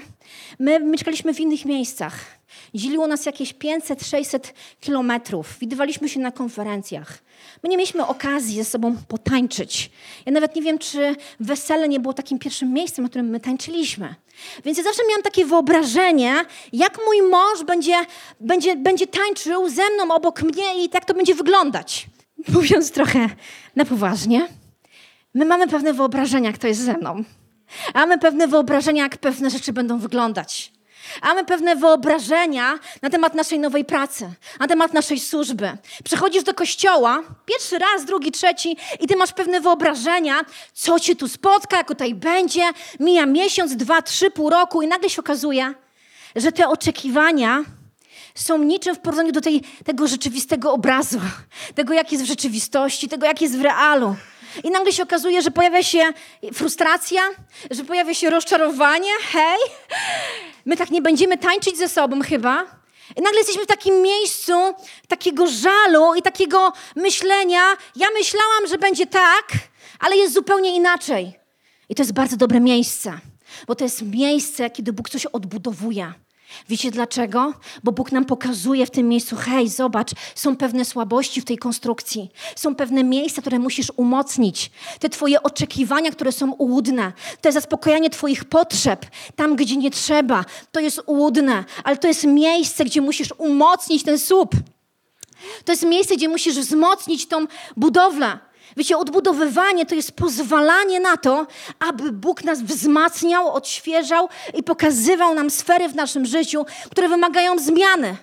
my 0.60 0.80
mieszkaliśmy 0.80 1.34
w 1.34 1.40
innych 1.40 1.66
miejscach. 1.66 2.37
Dzieliło 2.74 3.08
nas 3.08 3.26
jakieś 3.26 3.54
500-600 3.54 4.40
kilometrów. 4.82 5.58
Widywaliśmy 5.60 6.10
się 6.10 6.20
na 6.20 6.32
konferencjach. 6.32 7.20
My 7.64 7.70
nie 7.70 7.78
mieliśmy 7.78 8.08
okazji 8.08 8.56
ze 8.56 8.66
sobą 8.66 8.96
potańczyć. 9.08 9.92
Ja 10.26 10.32
nawet 10.32 10.56
nie 10.56 10.62
wiem, 10.62 10.80
czy 10.80 11.16
wesele 11.40 11.90
nie 11.90 12.00
było 12.00 12.14
takim 12.14 12.40
pierwszym 12.40 12.74
miejscem, 12.74 13.04
na 13.04 13.10
którym 13.10 13.28
my 13.28 13.40
tańczyliśmy. 13.40 14.16
Więc 14.66 14.78
ja 14.78 14.84
zawsze 14.84 15.02
miałam 15.10 15.24
takie 15.24 15.46
wyobrażenie, 15.46 16.46
jak 16.74 17.00
mój 17.06 17.22
mąż 17.22 17.64
będzie, 17.64 17.96
będzie, 18.40 18.76
będzie 18.76 19.08
tańczył 19.08 19.70
ze 19.70 19.90
mną 19.90 20.16
obok 20.16 20.44
mnie 20.44 20.84
i 20.84 20.90
tak 20.90 21.06
to 21.06 21.14
będzie 21.14 21.36
wyglądać. 21.36 22.08
Mówiąc 22.48 22.92
trochę 22.92 23.30
na 23.76 23.86
poważnie, 23.86 24.48
my 25.34 25.46
mamy 25.46 25.68
pewne 25.68 25.94
wyobrażenia, 25.94 26.54
kto 26.54 26.68
jest 26.68 26.82
ze 26.82 26.94
mną. 26.94 27.24
Mamy 27.94 28.18
pewne 28.18 28.48
wyobrażenia, 28.48 29.04
jak 29.04 29.18
pewne 29.18 29.50
rzeczy 29.50 29.74
będą 29.74 29.98
wyglądać. 29.98 30.72
Mamy 31.24 31.46
pewne 31.46 31.76
wyobrażenia 31.76 32.80
na 33.02 33.10
temat 33.10 33.34
naszej 33.34 33.60
nowej 33.60 33.86
pracy, 33.86 34.30
na 34.60 34.68
temat 34.68 34.94
naszej 34.94 35.20
służby. 35.20 35.78
Przychodzisz 36.04 36.44
do 36.44 36.54
kościoła 36.54 37.24
pierwszy 37.46 37.80
raz, 37.80 38.06
drugi, 38.06 38.32
trzeci 38.32 38.78
i 39.00 39.08
ty 39.08 39.16
masz 39.16 39.34
pewne 39.34 39.62
wyobrażenia, 39.62 40.42
co 40.74 41.00
cię 41.00 41.16
tu 41.16 41.28
spotka, 41.28 41.78
jak 41.78 41.88
tutaj 41.88 42.16
będzie. 42.16 42.64
Mija 43.00 43.26
miesiąc, 43.26 43.76
dwa, 43.76 44.02
trzy, 44.02 44.32
pół 44.32 44.50
roku 44.50 44.82
i 44.82 44.88
nagle 44.88 45.10
się 45.10 45.22
okazuje, 45.22 45.74
że 46.36 46.52
te 46.52 46.68
oczekiwania 46.68 47.64
są 48.36 48.58
niczym 48.58 48.96
w 48.96 49.00
porównaniu 49.00 49.32
do 49.32 49.42
tej, 49.42 49.62
tego 49.86 50.08
rzeczywistego 50.08 50.74
obrazu, 50.74 51.20
tego, 51.76 51.94
jak 51.94 52.12
jest 52.12 52.24
w 52.24 52.28
rzeczywistości, 52.28 53.10
tego, 53.10 53.26
jak 53.26 53.42
jest 53.42 53.58
w 53.58 53.62
realu. 53.62 54.16
I 54.64 54.72
nagle 54.72 54.94
się 54.94 55.04
okazuje, 55.04 55.42
że 55.42 55.52
pojawia 55.52 55.84
się 55.84 56.14
frustracja, 56.54 57.22
że 57.72 57.84
pojawia 57.84 58.14
się 58.14 58.30
rozczarowanie. 58.30 59.10
Hej, 59.32 59.60
my 60.68 60.78
tak 60.78 60.92
nie 60.92 61.02
będziemy 61.02 61.38
tańczyć 61.38 61.78
ze 61.78 61.90
sobą 61.90 62.22
chyba. 62.22 62.66
I 63.16 63.22
nagle 63.22 63.38
jesteśmy 63.38 63.64
w 63.64 63.68
takim 63.68 64.02
miejscu 64.02 64.54
takiego 65.08 65.48
żalu 65.48 66.16
i 66.16 66.22
takiego 66.22 66.74
myślenia. 66.96 67.62
Ja 67.96 68.08
myślałam, 68.14 68.68
że 68.70 68.78
będzie 68.78 69.08
tak, 69.08 69.48
ale 70.00 70.18
jest 70.18 70.34
zupełnie 70.34 70.76
inaczej. 70.76 71.40
I 71.90 71.96
to 71.96 72.02
jest 72.02 72.14
bardzo 72.14 72.38
dobre 72.38 72.60
miejsce, 72.60 73.20
bo 73.68 73.76
to 73.76 73.84
jest 73.84 74.02
miejsce, 74.02 74.70
kiedy 74.70 74.94
Bóg 74.94 75.10
coś 75.10 75.26
odbudowuje. 75.26 76.14
Wiecie 76.70 76.92
dlaczego? 76.92 77.54
Bo 77.84 77.92
Bóg 77.92 78.12
nam 78.12 78.26
pokazuje 78.26 78.86
w 78.86 78.92
tym 78.92 79.10
miejscu, 79.10 79.36
hej, 79.36 79.70
zobacz, 79.70 80.12
są 80.36 80.56
pewne 80.56 80.86
słabości 80.86 81.42
w 81.42 81.46
tej 81.46 81.58
konstrukcji, 81.58 82.30
są 82.56 82.76
pewne 82.76 83.04
miejsca, 83.04 83.42
które 83.42 83.60
musisz 83.60 83.92
umocnić. 83.96 84.72
Te 85.00 85.10
Twoje 85.10 85.44
oczekiwania, 85.44 86.12
które 86.12 86.32
są 86.32 86.52
ułudne, 86.52 87.12
to 87.42 87.50
jest 87.50 87.54
zaspokojanie 87.54 88.10
Twoich 88.10 88.46
potrzeb 88.46 89.06
tam, 89.36 89.56
gdzie 89.56 89.78
nie 89.78 89.92
trzeba, 89.92 90.46
to 90.72 90.80
jest 90.80 91.02
ułudne, 91.06 91.64
ale 91.84 91.98
to 91.98 92.08
jest 92.08 92.24
miejsce, 92.24 92.86
gdzie 92.86 93.02
musisz 93.02 93.34
umocnić 93.38 94.04
ten 94.04 94.20
słup. 94.20 94.56
To 95.66 95.72
jest 95.72 95.86
miejsce, 95.86 96.16
gdzie 96.16 96.30
musisz 96.30 96.56
wzmocnić 96.56 97.28
tą 97.28 97.46
budowlę. 97.78 98.47
Wiecie, 98.78 98.98
odbudowywanie 98.98 99.86
to 99.86 99.96
jest 99.96 100.12
pozwalanie 100.12 101.00
na 101.00 101.18
to, 101.18 101.48
aby 101.80 102.12
Bóg 102.12 102.44
nas 102.44 102.62
wzmacniał, 102.62 103.54
odświeżał 103.54 104.30
i 104.54 104.64
pokazywał 104.64 105.34
nam 105.34 105.50
sfery 105.50 105.90
w 105.90 105.96
naszym 105.96 106.26
życiu, 106.26 106.66
które 106.92 107.10
wymagają 107.10 107.60
zmiany. 107.60 108.18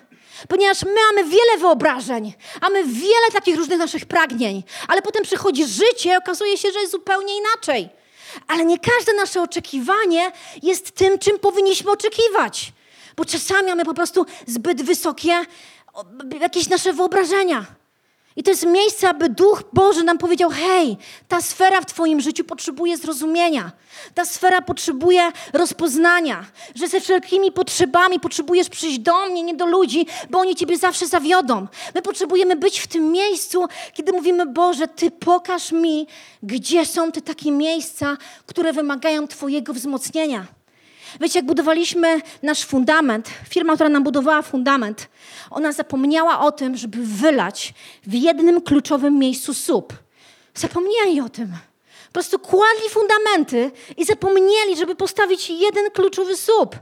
Ponieważ 0.49 0.83
my 0.83 0.95
mamy 1.11 1.29
wiele 1.29 1.57
wyobrażeń, 1.59 2.33
mamy 2.61 2.83
wiele 2.83 3.31
takich 3.33 3.55
różnych 3.55 3.79
naszych 3.79 4.05
pragnień, 4.05 4.63
ale 4.87 5.01
potem 5.01 5.23
przychodzi 5.23 5.65
życie 5.65 6.13
i 6.13 6.15
okazuje 6.15 6.57
się, 6.57 6.71
że 6.71 6.79
jest 6.79 6.91
zupełnie 6.91 7.33
inaczej. 7.37 7.89
Ale 8.47 8.65
nie 8.65 8.79
każde 8.79 9.13
nasze 9.13 9.41
oczekiwanie 9.41 10.31
jest 10.63 10.91
tym, 10.91 11.19
czym 11.19 11.39
powinniśmy 11.39 11.91
oczekiwać. 11.91 12.73
Bo 13.17 13.25
czasami 13.25 13.67
mamy 13.67 13.85
po 13.85 13.93
prostu 13.93 14.25
zbyt 14.47 14.81
wysokie 14.81 15.33
jakieś 16.41 16.69
nasze 16.69 16.93
wyobrażenia. 16.93 17.65
I 18.35 18.43
to 18.43 18.51
jest 18.51 18.65
miejsce, 18.65 19.09
aby 19.09 19.29
Duch 19.29 19.63
Boży 19.73 20.03
nam 20.03 20.17
powiedział: 20.17 20.49
hej, 20.49 20.97
ta 21.27 21.41
sfera 21.41 21.81
w 21.81 21.85
Twoim 21.85 22.21
życiu 22.21 22.43
potrzebuje 22.43 22.97
zrozumienia. 22.97 23.71
Ta 24.13 24.25
sfera 24.25 24.61
potrzebuje 24.61 25.31
rozpoznania, 25.53 26.45
że 26.75 26.87
ze 26.87 27.01
wszelkimi 27.01 27.51
potrzebami 27.51 28.19
potrzebujesz 28.19 28.69
przyjść 28.69 28.99
do 28.99 29.25
mnie, 29.25 29.43
nie 29.43 29.53
do 29.53 29.65
ludzi, 29.65 30.05
bo 30.29 30.39
oni 30.39 30.55
Ciebie 30.55 30.77
zawsze 30.77 31.07
zawiodą. 31.07 31.67
My 31.95 32.01
potrzebujemy 32.01 32.55
być 32.55 32.79
w 32.79 32.87
tym 32.87 33.11
miejscu, 33.11 33.65
kiedy 33.93 34.11
mówimy: 34.11 34.45
Boże, 34.45 34.87
Ty 34.87 35.11
pokaż 35.11 35.71
mi, 35.71 36.07
gdzie 36.43 36.85
są 36.85 37.11
te 37.11 37.21
takie 37.21 37.51
miejsca, 37.51 38.17
które 38.45 38.73
wymagają 38.73 39.27
Twojego 39.27 39.73
wzmocnienia. 39.73 40.45
Wiecie, 41.21 41.39
jak 41.39 41.45
budowaliśmy 41.45 42.21
nasz 42.43 42.65
fundament, 42.65 43.29
firma, 43.49 43.73
która 43.73 43.89
nam 43.89 44.03
budowała 44.03 44.41
fundament, 44.41 45.07
ona 45.49 45.71
zapomniała 45.71 46.39
o 46.39 46.51
tym, 46.51 46.77
żeby 46.77 46.97
wylać 47.01 47.73
w 48.03 48.13
jednym 48.13 48.61
kluczowym 48.61 49.19
miejscu 49.19 49.53
słup. 49.53 49.93
Zapomnieli 50.53 51.21
o 51.21 51.29
tym. 51.29 51.47
Po 52.07 52.13
prostu 52.13 52.39
kładli 52.39 52.89
fundamenty 52.89 53.71
i 53.97 54.05
zapomnieli, 54.05 54.77
żeby 54.77 54.95
postawić 54.95 55.49
jeden 55.49 55.91
kluczowy 55.91 56.37
słup. 56.37 56.75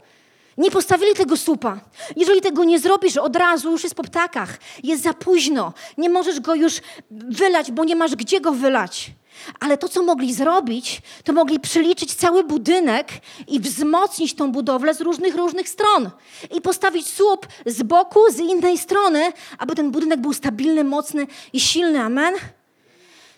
Nie 0.57 0.71
postawili 0.71 1.13
tego 1.13 1.37
słupa. 1.37 1.79
Jeżeli 2.15 2.41
tego 2.41 2.63
nie 2.63 2.79
zrobisz 2.79 3.17
od 3.17 3.35
razu, 3.35 3.71
już 3.71 3.83
jest 3.83 3.95
po 3.95 4.03
ptakach. 4.03 4.57
Jest 4.83 5.03
za 5.03 5.13
późno. 5.13 5.73
Nie 5.97 6.09
możesz 6.09 6.39
go 6.39 6.55
już 6.55 6.81
wylać, 7.11 7.71
bo 7.71 7.83
nie 7.83 7.95
masz 7.95 8.15
gdzie 8.15 8.41
go 8.41 8.51
wylać. 8.51 9.11
Ale 9.59 9.77
to, 9.77 9.89
co 9.89 10.03
mogli 10.03 10.33
zrobić, 10.33 11.01
to 11.23 11.33
mogli 11.33 11.59
przeliczyć 11.59 12.13
cały 12.13 12.43
budynek 12.43 13.07
i 13.47 13.59
wzmocnić 13.59 14.33
tą 14.35 14.51
budowlę 14.51 14.93
z 14.93 15.01
różnych, 15.01 15.35
różnych 15.35 15.69
stron. 15.69 16.09
I 16.55 16.61
postawić 16.61 17.07
słup 17.07 17.47
z 17.65 17.83
boku, 17.83 18.19
z 18.31 18.39
innej 18.39 18.77
strony, 18.77 19.31
aby 19.57 19.75
ten 19.75 19.91
budynek 19.91 20.21
był 20.21 20.33
stabilny, 20.33 20.83
mocny 20.83 21.27
i 21.53 21.59
silny. 21.59 22.01
Amen? 22.01 22.33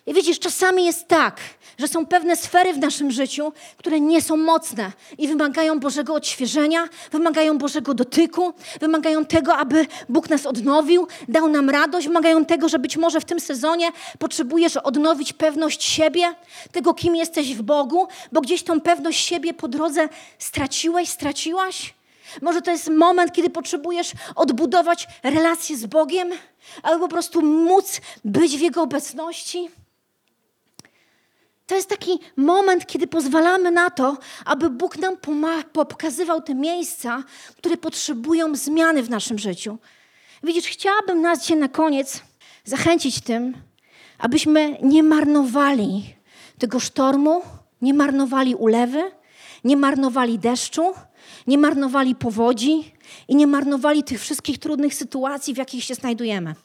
I 0.07 0.13
widzisz, 0.13 0.39
czasami 0.39 0.85
jest 0.85 1.07
tak, 1.07 1.39
że 1.77 1.87
są 1.87 2.05
pewne 2.05 2.35
sfery 2.35 2.73
w 2.73 2.77
naszym 2.77 3.11
życiu, 3.11 3.53
które 3.77 3.99
nie 3.99 4.21
są 4.21 4.37
mocne 4.37 4.91
i 5.17 5.27
wymagają 5.27 5.79
Bożego 5.79 6.13
odświeżenia, 6.13 6.89
wymagają 7.11 7.57
Bożego 7.57 7.93
dotyku, 7.93 8.53
wymagają 8.79 9.25
tego, 9.25 9.55
aby 9.57 9.87
Bóg 10.09 10.29
nas 10.29 10.45
odnowił, 10.45 11.07
dał 11.27 11.47
nam 11.47 11.69
radość, 11.69 12.07
wymagają 12.07 12.45
tego, 12.45 12.69
że 12.69 12.79
być 12.79 12.97
może 12.97 13.21
w 13.21 13.25
tym 13.25 13.39
sezonie 13.39 13.91
potrzebujesz 14.19 14.77
odnowić 14.77 15.33
pewność 15.33 15.83
siebie, 15.83 16.35
tego, 16.71 16.93
kim 16.93 17.15
jesteś 17.15 17.55
w 17.55 17.61
Bogu, 17.61 18.07
bo 18.31 18.41
gdzieś 18.41 18.63
tą 18.63 18.81
pewność 18.81 19.25
siebie 19.25 19.53
po 19.53 19.67
drodze 19.67 20.09
straciłeś, 20.39 21.09
straciłaś. 21.09 21.93
Może 22.41 22.61
to 22.61 22.71
jest 22.71 22.89
moment, 22.89 23.31
kiedy 23.31 23.49
potrzebujesz 23.49 24.11
odbudować 24.35 25.07
relację 25.23 25.77
z 25.77 25.85
Bogiem, 25.85 26.31
albo 26.83 27.05
po 27.05 27.11
prostu 27.11 27.41
móc 27.41 28.01
być 28.25 28.57
w 28.57 28.61
Jego 28.61 28.81
obecności. 28.81 29.69
To 31.65 31.75
jest 31.75 31.89
taki 31.89 32.19
moment, 32.37 32.85
kiedy 32.85 33.07
pozwalamy 33.07 33.71
na 33.71 33.89
to, 33.89 34.17
aby 34.45 34.69
Bóg 34.69 34.97
nam 34.97 35.17
pokazywał 35.73 36.41
te 36.41 36.55
miejsca, 36.55 37.23
które 37.57 37.77
potrzebują 37.77 38.55
zmiany 38.55 39.03
w 39.03 39.09
naszym 39.09 39.39
życiu. 39.39 39.77
Widzisz, 40.43 40.65
chciałabym 40.65 41.21
nas 41.21 41.41
dzisiaj 41.41 41.57
na 41.57 41.67
koniec 41.67 42.21
zachęcić 42.63 43.21
tym, 43.21 43.53
abyśmy 44.17 44.77
nie 44.81 45.03
marnowali 45.03 46.15
tego 46.59 46.79
sztormu, 46.79 47.41
nie 47.81 47.93
marnowali 47.93 48.55
ulewy, 48.55 49.11
nie 49.63 49.77
marnowali 49.77 50.39
deszczu, 50.39 50.93
nie 51.47 51.57
marnowali 51.57 52.15
powodzi 52.15 52.91
i 53.27 53.35
nie 53.35 53.47
marnowali 53.47 54.03
tych 54.03 54.21
wszystkich 54.21 54.57
trudnych 54.57 54.93
sytuacji, 54.93 55.53
w 55.53 55.57
jakich 55.57 55.83
się 55.83 55.95
znajdujemy. 55.95 56.55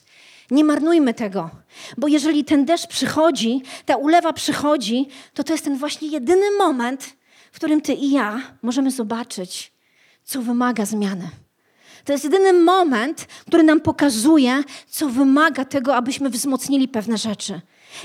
Nie 0.51 0.65
marnujmy 0.65 1.15
tego, 1.15 1.51
bo 1.99 2.09
jeżeli 2.09 2.45
ten 2.45 2.65
deszcz 2.65 2.87
przychodzi, 2.87 3.63
ta 3.87 3.97
ulewa 3.97 4.33
przychodzi, 4.33 5.09
to 5.35 5.45
to 5.45 5.53
jest 5.53 5.65
ten 5.65 5.77
właśnie 5.77 6.09
jedyny 6.09 6.51
moment, 6.59 7.17
w 7.53 7.57
którym 7.57 7.81
ty 7.81 7.93
i 7.93 8.11
ja 8.11 8.43
możemy 8.63 8.91
zobaczyć, 8.91 9.73
co 10.25 10.43
wymaga 10.43 10.87
zmiany. 10.87 11.31
To 12.05 12.13
jest 12.13 12.25
jedyny 12.25 12.53
moment, 12.53 13.27
który 13.47 13.63
nam 13.63 13.81
pokazuje, 13.81 14.63
co 14.89 15.09
wymaga 15.09 15.65
tego, 15.65 15.97
abyśmy 15.97 16.31
wzmocnili 16.31 16.89
pewne 16.89 17.19
rzeczy. 17.19 17.61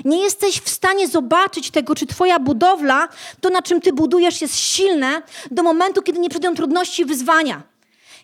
Nie 0.05 0.23
jesteś 0.23 0.61
w 0.61 0.69
stanie 0.69 1.07
zobaczyć 1.07 1.71
tego, 1.71 1.95
czy 1.95 2.05
Twoja 2.05 2.39
budowla, 2.39 3.07
to 3.41 3.49
na 3.49 3.61
czym 3.61 3.81
Ty 3.81 3.93
budujesz, 3.93 4.41
jest 4.41 4.55
silne 4.55 5.21
do 5.51 5.63
momentu, 5.63 6.01
kiedy 6.01 6.19
nie 6.19 6.29
przyjdą 6.29 6.55
trudności 6.55 7.01
i 7.01 7.05
wyzwania. 7.05 7.63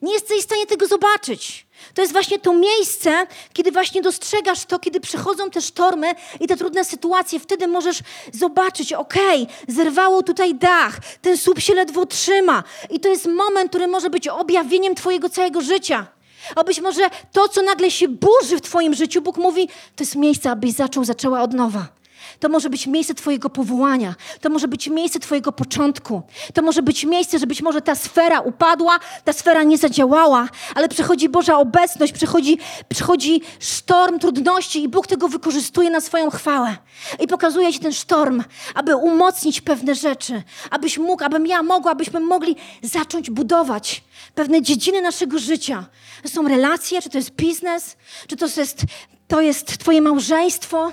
Nie 0.01 0.13
jesteś 0.13 0.39
w 0.39 0.43
stanie 0.43 0.65
tego 0.65 0.87
zobaczyć. 0.87 1.67
To 1.93 2.01
jest 2.01 2.13
właśnie 2.13 2.39
to 2.39 2.53
miejsce, 2.53 3.27
kiedy 3.53 3.71
właśnie 3.71 4.01
dostrzegasz 4.01 4.65
to, 4.65 4.79
kiedy 4.79 4.99
przychodzą 4.99 5.49
te 5.49 5.61
sztormy 5.61 6.13
i 6.39 6.47
te 6.47 6.57
trudne 6.57 6.85
sytuacje. 6.85 7.39
Wtedy 7.39 7.67
możesz 7.67 7.99
zobaczyć, 8.33 8.93
okej, 8.93 9.43
okay, 9.43 9.75
zerwało 9.75 10.23
tutaj 10.23 10.55
dach, 10.55 10.99
ten 11.21 11.37
słup 11.37 11.59
się 11.59 11.73
ledwo 11.73 12.05
trzyma. 12.05 12.63
I 12.89 12.99
to 12.99 13.09
jest 13.09 13.25
moment, 13.25 13.69
który 13.69 13.87
może 13.87 14.09
być 14.09 14.27
objawieniem 14.27 14.95
Twojego 14.95 15.29
całego 15.29 15.61
życia. 15.61 16.07
A 16.55 16.63
być 16.63 16.81
może 16.81 17.09
to, 17.31 17.49
co 17.49 17.61
nagle 17.61 17.91
się 17.91 18.07
burzy 18.07 18.57
w 18.57 18.61
Twoim 18.61 18.93
życiu, 18.93 19.21
Bóg 19.21 19.37
mówi, 19.37 19.67
to 19.67 20.03
jest 20.03 20.15
miejsce, 20.15 20.51
abyś 20.51 20.71
zaczął, 20.71 21.05
zaczęła 21.05 21.41
od 21.41 21.53
nowa. 21.53 22.00
To 22.41 22.49
może 22.49 22.69
być 22.69 22.87
miejsce 22.87 23.13
Twojego 23.13 23.49
powołania. 23.49 24.15
To 24.41 24.49
może 24.49 24.67
być 24.67 24.87
miejsce 24.87 25.19
Twojego 25.19 25.51
początku. 25.51 26.21
To 26.53 26.61
może 26.61 26.81
być 26.81 27.05
miejsce, 27.05 27.39
że 27.39 27.47
być 27.47 27.61
może 27.61 27.81
ta 27.81 27.95
sfera 27.95 28.39
upadła, 28.39 28.99
ta 29.25 29.33
sfera 29.33 29.63
nie 29.63 29.77
zadziałała, 29.77 30.47
ale 30.75 30.89
przychodzi 30.89 31.29
Boża 31.29 31.57
obecność, 31.57 32.13
przychodzi, 32.13 32.57
przychodzi 32.89 33.41
sztorm 33.59 34.19
trudności 34.19 34.83
i 34.83 34.89
Bóg 34.89 35.07
tego 35.07 35.27
wykorzystuje 35.27 35.89
na 35.89 36.01
swoją 36.01 36.29
chwałę. 36.29 36.77
I 37.19 37.27
pokazuje 37.27 37.73
Ci 37.73 37.79
ten 37.79 37.93
sztorm, 37.93 38.43
aby 38.75 38.95
umocnić 38.95 39.61
pewne 39.61 39.95
rzeczy, 39.95 40.43
abyś 40.69 40.97
mógł, 40.97 41.23
abym 41.23 41.47
ja 41.47 41.63
mogła, 41.63 41.91
abyśmy 41.91 42.19
mogli 42.19 42.55
zacząć 42.81 43.29
budować 43.29 44.03
pewne 44.35 44.61
dziedziny 44.61 45.01
naszego 45.01 45.39
życia. 45.39 45.85
To 46.23 46.29
są 46.29 46.47
relacje, 46.47 47.01
czy 47.01 47.09
to 47.09 47.17
jest 47.17 47.31
biznes, 47.31 47.97
czy 48.27 48.37
to 48.37 48.45
jest, 48.57 48.81
to 49.27 49.41
jest 49.41 49.77
Twoje 49.77 50.01
małżeństwo, 50.01 50.91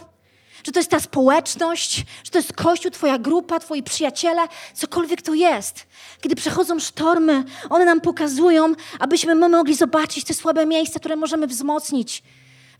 czy 0.62 0.72
to 0.72 0.80
jest 0.80 0.90
ta 0.90 1.00
społeczność, 1.00 2.04
czy 2.22 2.30
to 2.30 2.38
jest 2.38 2.52
kościół, 2.52 2.90
Twoja 2.90 3.18
grupa, 3.18 3.60
Twoi 3.60 3.82
przyjaciele, 3.82 4.42
cokolwiek 4.74 5.22
to 5.22 5.34
jest. 5.34 5.86
Kiedy 6.20 6.36
przechodzą 6.36 6.80
sztormy, 6.80 7.44
one 7.70 7.84
nam 7.84 8.00
pokazują, 8.00 8.74
abyśmy 8.98 9.34
my 9.34 9.48
mogli 9.48 9.74
zobaczyć 9.74 10.24
te 10.24 10.34
słabe 10.34 10.66
miejsca, 10.66 10.98
które 10.98 11.16
możemy 11.16 11.46
wzmocnić. 11.46 12.22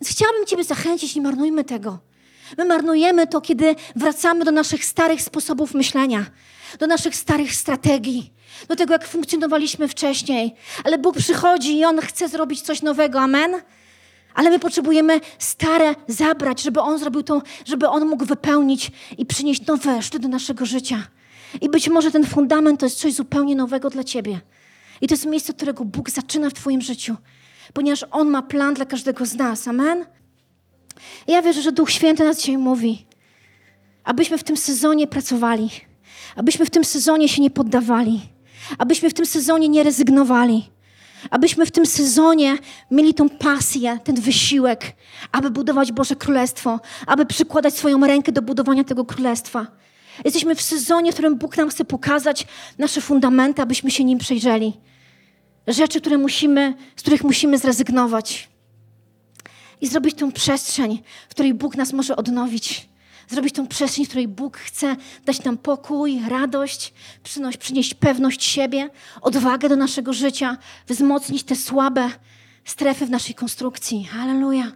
Więc 0.01 0.11
chciałabym 0.11 0.47
Ciebie 0.47 0.65
zachęcić, 0.65 1.15
nie 1.15 1.23
marnujmy 1.23 1.65
tego. 1.65 1.99
My 2.59 2.65
marnujemy 2.65 3.27
to, 3.27 3.41
kiedy 3.41 3.75
wracamy 3.97 4.45
do 4.45 4.51
naszych 4.51 4.85
starych 4.85 5.23
sposobów 5.23 5.75
myślenia, 5.75 6.27
do 6.79 6.87
naszych 6.87 7.17
starych 7.17 7.55
strategii, 7.55 8.33
do 8.69 8.77
tego, 8.77 8.93
jak 8.93 9.09
funkcjonowaliśmy 9.09 9.89
wcześniej. 9.89 10.55
Ale 10.85 10.99
Bóg 10.99 11.17
przychodzi 11.17 11.79
i 11.79 11.85
On 11.85 12.01
chce 12.01 12.29
zrobić 12.29 12.61
coś 12.61 12.83
nowego. 12.83 13.21
Amen? 13.21 13.63
Ale 14.35 14.51
my 14.51 14.59
potrzebujemy 14.59 15.21
stare 15.39 15.95
zabrać, 16.09 16.63
żeby 16.63 16.81
On 16.81 16.99
zrobił 16.99 17.23
to, 17.23 17.43
żeby 17.65 17.89
On 17.89 18.07
mógł 18.07 18.25
wypełnić 18.25 18.91
i 19.19 19.27
przynieść 19.27 19.67
nowe 19.67 20.03
szty 20.03 20.19
do 20.19 20.29
naszego 20.29 20.67
życia. 20.67 21.07
I 21.61 21.69
być 21.69 21.89
może 21.89 22.11
ten 22.11 22.27
fundament 22.27 22.81
to 22.81 22.87
jest 22.87 22.99
coś 22.99 23.15
zupełnie 23.15 23.57
nowego 23.57 23.91
dla 23.91 24.05
Ciebie. 24.05 24.41
I 25.01 25.09
to 25.09 25.15
jest 25.15 25.27
miejsce, 25.27 25.53
którego 25.53 25.85
Bóg 25.85 26.11
zaczyna 26.11 26.51
w 26.51 26.55
Twoim 26.55 26.81
życiu, 26.81 27.17
ponieważ 27.73 28.05
On 28.11 28.31
ma 28.31 28.43
plan 28.43 28.75
dla 28.75 28.85
każdego 28.85 29.27
z 29.27 29.35
nas. 29.35 29.69
Amen? 29.69 30.07
I 31.27 31.33
ja 31.33 31.43
wierzę, 31.43 31.63
że 31.63 31.73
Duch 31.73 31.91
Święty 31.91 32.25
nas 32.25 32.39
dzisiaj 32.39 32.59
mówi, 32.59 33.07
abyśmy 34.05 34.39
w 34.39 34.45
tym 34.45 34.57
sezonie 34.57 35.07
pracowali, 35.07 35.71
abyśmy 36.37 36.67
w 36.67 36.71
tym 36.71 36.85
sezonie 36.85 37.29
się 37.29 37.43
nie 37.43 37.51
poddawali, 37.51 38.21
abyśmy 38.79 39.11
w 39.11 39.15
tym 39.15 39.27
sezonie 39.27 39.69
nie 39.69 39.83
rezygnowali 39.83 40.71
Abyśmy 41.31 41.67
w 41.67 41.71
tym 41.71 41.87
sezonie 41.87 42.59
mieli 42.91 43.15
tą 43.15 43.29
pasję, 43.29 43.99
ten 44.05 44.21
wysiłek, 44.21 44.93
aby 45.33 45.51
budować 45.51 45.93
Boże 45.93 46.17
Królestwo, 46.17 46.81
aby 47.07 47.27
przykładać 47.27 47.75
swoją 47.75 48.07
rękę 48.07 48.33
do 48.33 48.43
budowania 48.43 48.85
tego 48.85 49.05
Królestwa. 49.05 49.67
Jesteśmy 50.25 50.55
w 50.55 50.63
sezonie, 50.63 51.13
w 51.13 51.15
którym 51.15 51.37
Bóg 51.37 51.57
nam 51.57 51.69
chce 51.69 51.85
pokazać 51.85 52.47
nasze 52.79 53.01
fundamenty, 53.01 53.63
abyśmy 53.63 53.91
się 53.91 54.05
nim 54.05 54.19
przejrzeli. 54.19 54.73
Rzeczy, 55.67 56.01
które 56.01 56.19
musimy, 56.19 56.75
z 56.97 57.03
których 57.03 57.25
musimy 57.25 57.59
zrezygnować. 57.59 58.49
I 59.81 59.89
zrobić 59.89 60.19
tą 60.19 60.33
przestrzeń, 60.33 61.03
w 61.29 61.31
której 61.31 61.55
Bóg 61.55 61.77
nas 61.77 61.93
może 61.93 62.17
odnowić 62.17 62.89
zrobić 63.29 63.55
tą 63.55 63.67
przestrzeń, 63.67 64.05
w 64.05 64.09
której 64.09 64.29
Bóg 64.29 64.57
chce 64.57 64.97
dać 65.25 65.45
nam 65.45 65.59
pokój, 65.59 66.21
radość, 66.29 66.95
przynieść, 67.23 67.59
przynieść 67.59 67.95
pewność 67.95 68.45
siebie, 68.45 68.91
odwagę 69.21 69.69
do 69.69 69.77
naszego 69.77 70.13
życia, 70.13 70.57
wzmocnić 70.87 71.43
te 71.45 71.57
słabe 71.57 72.11
strefy 72.65 73.07
w 73.07 73.11
naszej 73.11 73.35
konstrukcji. 73.35 74.05
Halleluja. 74.05 74.73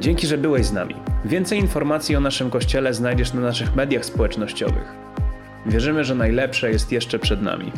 Dzięki, 0.00 0.26
że 0.26 0.38
byłeś 0.38 0.66
z 0.66 0.72
nami. 0.72 0.94
Więcej 1.24 1.58
informacji 1.58 2.16
o 2.16 2.20
naszym 2.20 2.50
kościele 2.50 2.94
znajdziesz 2.94 3.32
na 3.32 3.40
naszych 3.40 3.74
mediach 3.74 4.04
społecznościowych. 4.04 4.94
Wierzymy, 5.66 6.04
że 6.04 6.14
najlepsze 6.14 6.70
jest 6.70 6.92
jeszcze 6.92 7.18
przed 7.18 7.42
nami. 7.42 7.72